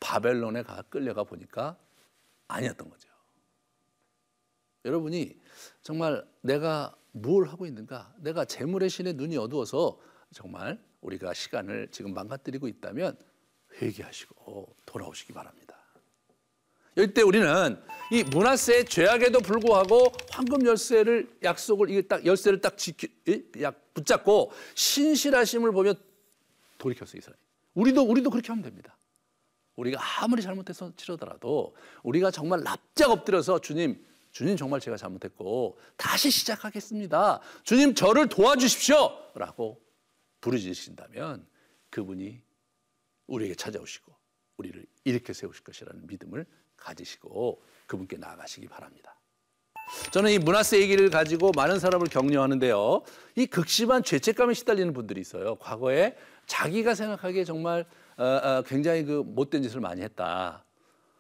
바벨론에 0.02 0.64
가 0.64 0.82
끌려가 0.90 1.24
보니까 1.24 1.78
아니었던 2.50 2.90
거죠. 2.90 3.08
여러분이 4.84 5.40
정말 5.82 6.28
내가 6.42 6.94
뭘 7.14 7.48
하고 7.48 7.66
있는가? 7.66 8.14
내가 8.18 8.44
재물의 8.44 8.90
신에 8.90 9.14
눈이 9.14 9.38
어두워서 9.38 9.98
정말 10.34 10.78
우리가 11.00 11.34
시간을 11.34 11.88
지금 11.90 12.14
망가뜨리고 12.14 12.68
있다면 12.68 13.18
회개하시고 13.82 14.76
돌아오시기 14.86 15.32
바랍니다. 15.32 15.65
이때 16.98 17.22
우리는 17.22 17.78
이 18.12 18.24
문화세의 18.24 18.86
죄악에도 18.86 19.40
불구하고 19.40 20.12
황금 20.32 20.66
열쇠를 20.66 21.38
약속을 21.44 21.90
이게 21.90 22.02
딱 22.04 22.26
열쇠를 22.26 22.62
딱 22.62 22.78
지키 22.78 23.10
약 23.62 23.94
붙잡고 23.94 24.52
신실하심을 24.76 25.72
보며 25.72 25.94
돌이켰어요 26.78 27.18
이스라엘. 27.18 27.38
우리도 27.74 28.04
우리도 28.04 28.30
그렇게 28.30 28.50
하면 28.50 28.64
됩니다. 28.64 28.98
우리가 29.76 30.00
아무리 30.22 30.42
잘못해서 30.42 30.94
치르더라도 30.96 31.76
우리가 32.04 32.32
정말 32.32 32.64
납작 32.64 33.12
엎드려서 33.12 33.60
주님 33.60 34.04
주님 34.32 34.56
정말 34.56 34.80
제가 34.80 34.98
잘못했고 34.98 35.78
다시 35.98 36.30
시작하겠습니다. 36.30 37.42
주님 37.64 37.96
저를 37.96 38.28
도와주십시오라고 38.30 39.82
부르짖으신다면 40.42 41.46
그분이 41.90 42.42
우리에게 43.28 43.56
찾아오시고 43.56 44.14
우리를 44.58 44.86
일으켜 45.04 45.34
세우실 45.34 45.64
것이라는 45.64 46.08
믿음을 46.08 46.46
가지시고 46.86 47.62
그분께 47.88 48.18
나아가시기 48.18 48.68
바랍니다. 48.68 49.16
저는 50.12 50.32
이 50.32 50.40
문화세 50.40 50.80
얘기를 50.82 51.10
가지고 51.10 51.52
많은 51.56 51.80
사람을 51.80 52.08
격려하는데요. 52.08 53.04
이 53.36 53.46
극심한 53.46 54.04
죄책감에 54.04 54.54
시달리는 54.54 54.94
분들이 54.94 55.22
있어요. 55.22 55.56
과거에 55.56 56.16
자기가 56.48 56.96
생각하기에 56.96 57.44
정말 57.44 57.86
어, 58.18 58.24
어, 58.24 58.64
굉장히 58.66 59.04
그 59.04 59.24
못된 59.26 59.62
짓을 59.64 59.82
많이 59.82 60.02
했다. 60.02 60.64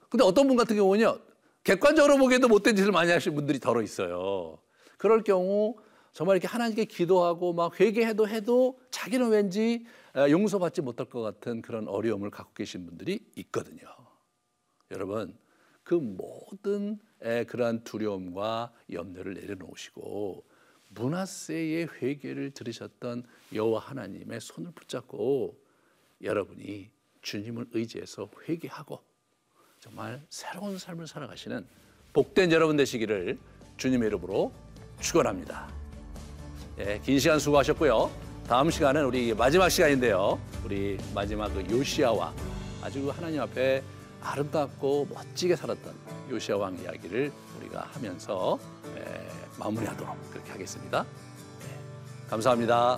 근데 0.09 0.23
어떤 0.23 0.47
분 0.47 0.55
같은 0.55 0.75
경우는요. 0.75 1.19
객관적으로 1.63 2.17
보기에도 2.17 2.47
못된 2.47 2.75
짓을 2.75 2.91
많이 2.91 3.11
하신 3.11 3.35
분들이 3.35 3.59
더러 3.59 3.81
있어요. 3.81 4.59
그럴 4.97 5.23
경우 5.23 5.75
정말 6.13 6.37
이렇게 6.37 6.47
하나님께 6.47 6.85
기도하고 6.85 7.53
막 7.53 7.79
회개해도 7.79 8.27
해도 8.29 8.79
자기는 8.91 9.29
왠지 9.29 9.85
어, 10.15 10.29
용서받지 10.29 10.81
못할 10.81 11.07
것 11.07 11.21
같은 11.21 11.61
그런 11.61 11.87
어려움을 11.87 12.29
갖고 12.29 12.53
계신 12.53 12.85
분들이 12.85 13.19
있거든요. 13.35 13.85
여러분 14.91 15.37
그 15.85 15.93
모든 15.93 16.99
그러한 17.47 17.83
두려움과 17.83 18.73
염려를 18.91 19.35
내려놓으시고 19.35 20.43
문하세의 20.89 21.87
회개를 22.01 22.51
들으셨던 22.51 23.23
여호와 23.53 23.79
하나님의 23.79 24.41
손을 24.41 24.71
붙잡고 24.71 25.57
여러분이 26.23 26.89
주님을 27.21 27.67
의지해서 27.71 28.29
회개하고 28.47 28.99
정말 29.79 30.21
새로운 30.29 30.77
삶을 30.79 31.07
살아가시는 31.07 31.65
복된 32.13 32.51
여러분 32.51 32.75
되시기를 32.77 33.37
주님의 33.77 34.07
이름으로 34.07 34.51
축원합니다. 35.01 35.71
예, 36.79 36.99
긴 37.03 37.19
시간 37.19 37.37
수고하셨고요. 37.37 38.11
다음 38.47 38.71
시간은 38.71 39.05
우리 39.05 39.33
마지막 39.35 39.69
시간인데요. 39.69 40.39
우리 40.63 40.97
마지막 41.13 41.49
그 41.49 41.63
요시아와 41.69 42.33
아주 42.81 43.09
하나님 43.11 43.41
앞에 43.41 43.83
아름답고 44.25 45.07
멋지게 45.13 45.55
살았던 45.55 45.93
요시아 46.29 46.57
왕 46.57 46.77
이야기를 46.77 47.31
우리가 47.57 47.87
하면서 47.93 48.57
에, 48.97 49.29
마무리하도록 49.59 50.31
그렇게 50.31 50.51
하겠습니다. 50.51 51.03
네, 51.59 51.79
감사합니다. 52.29 52.97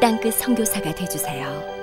땅끝 0.00 0.34
선교사가 0.34 0.94
되주세요. 0.94 1.79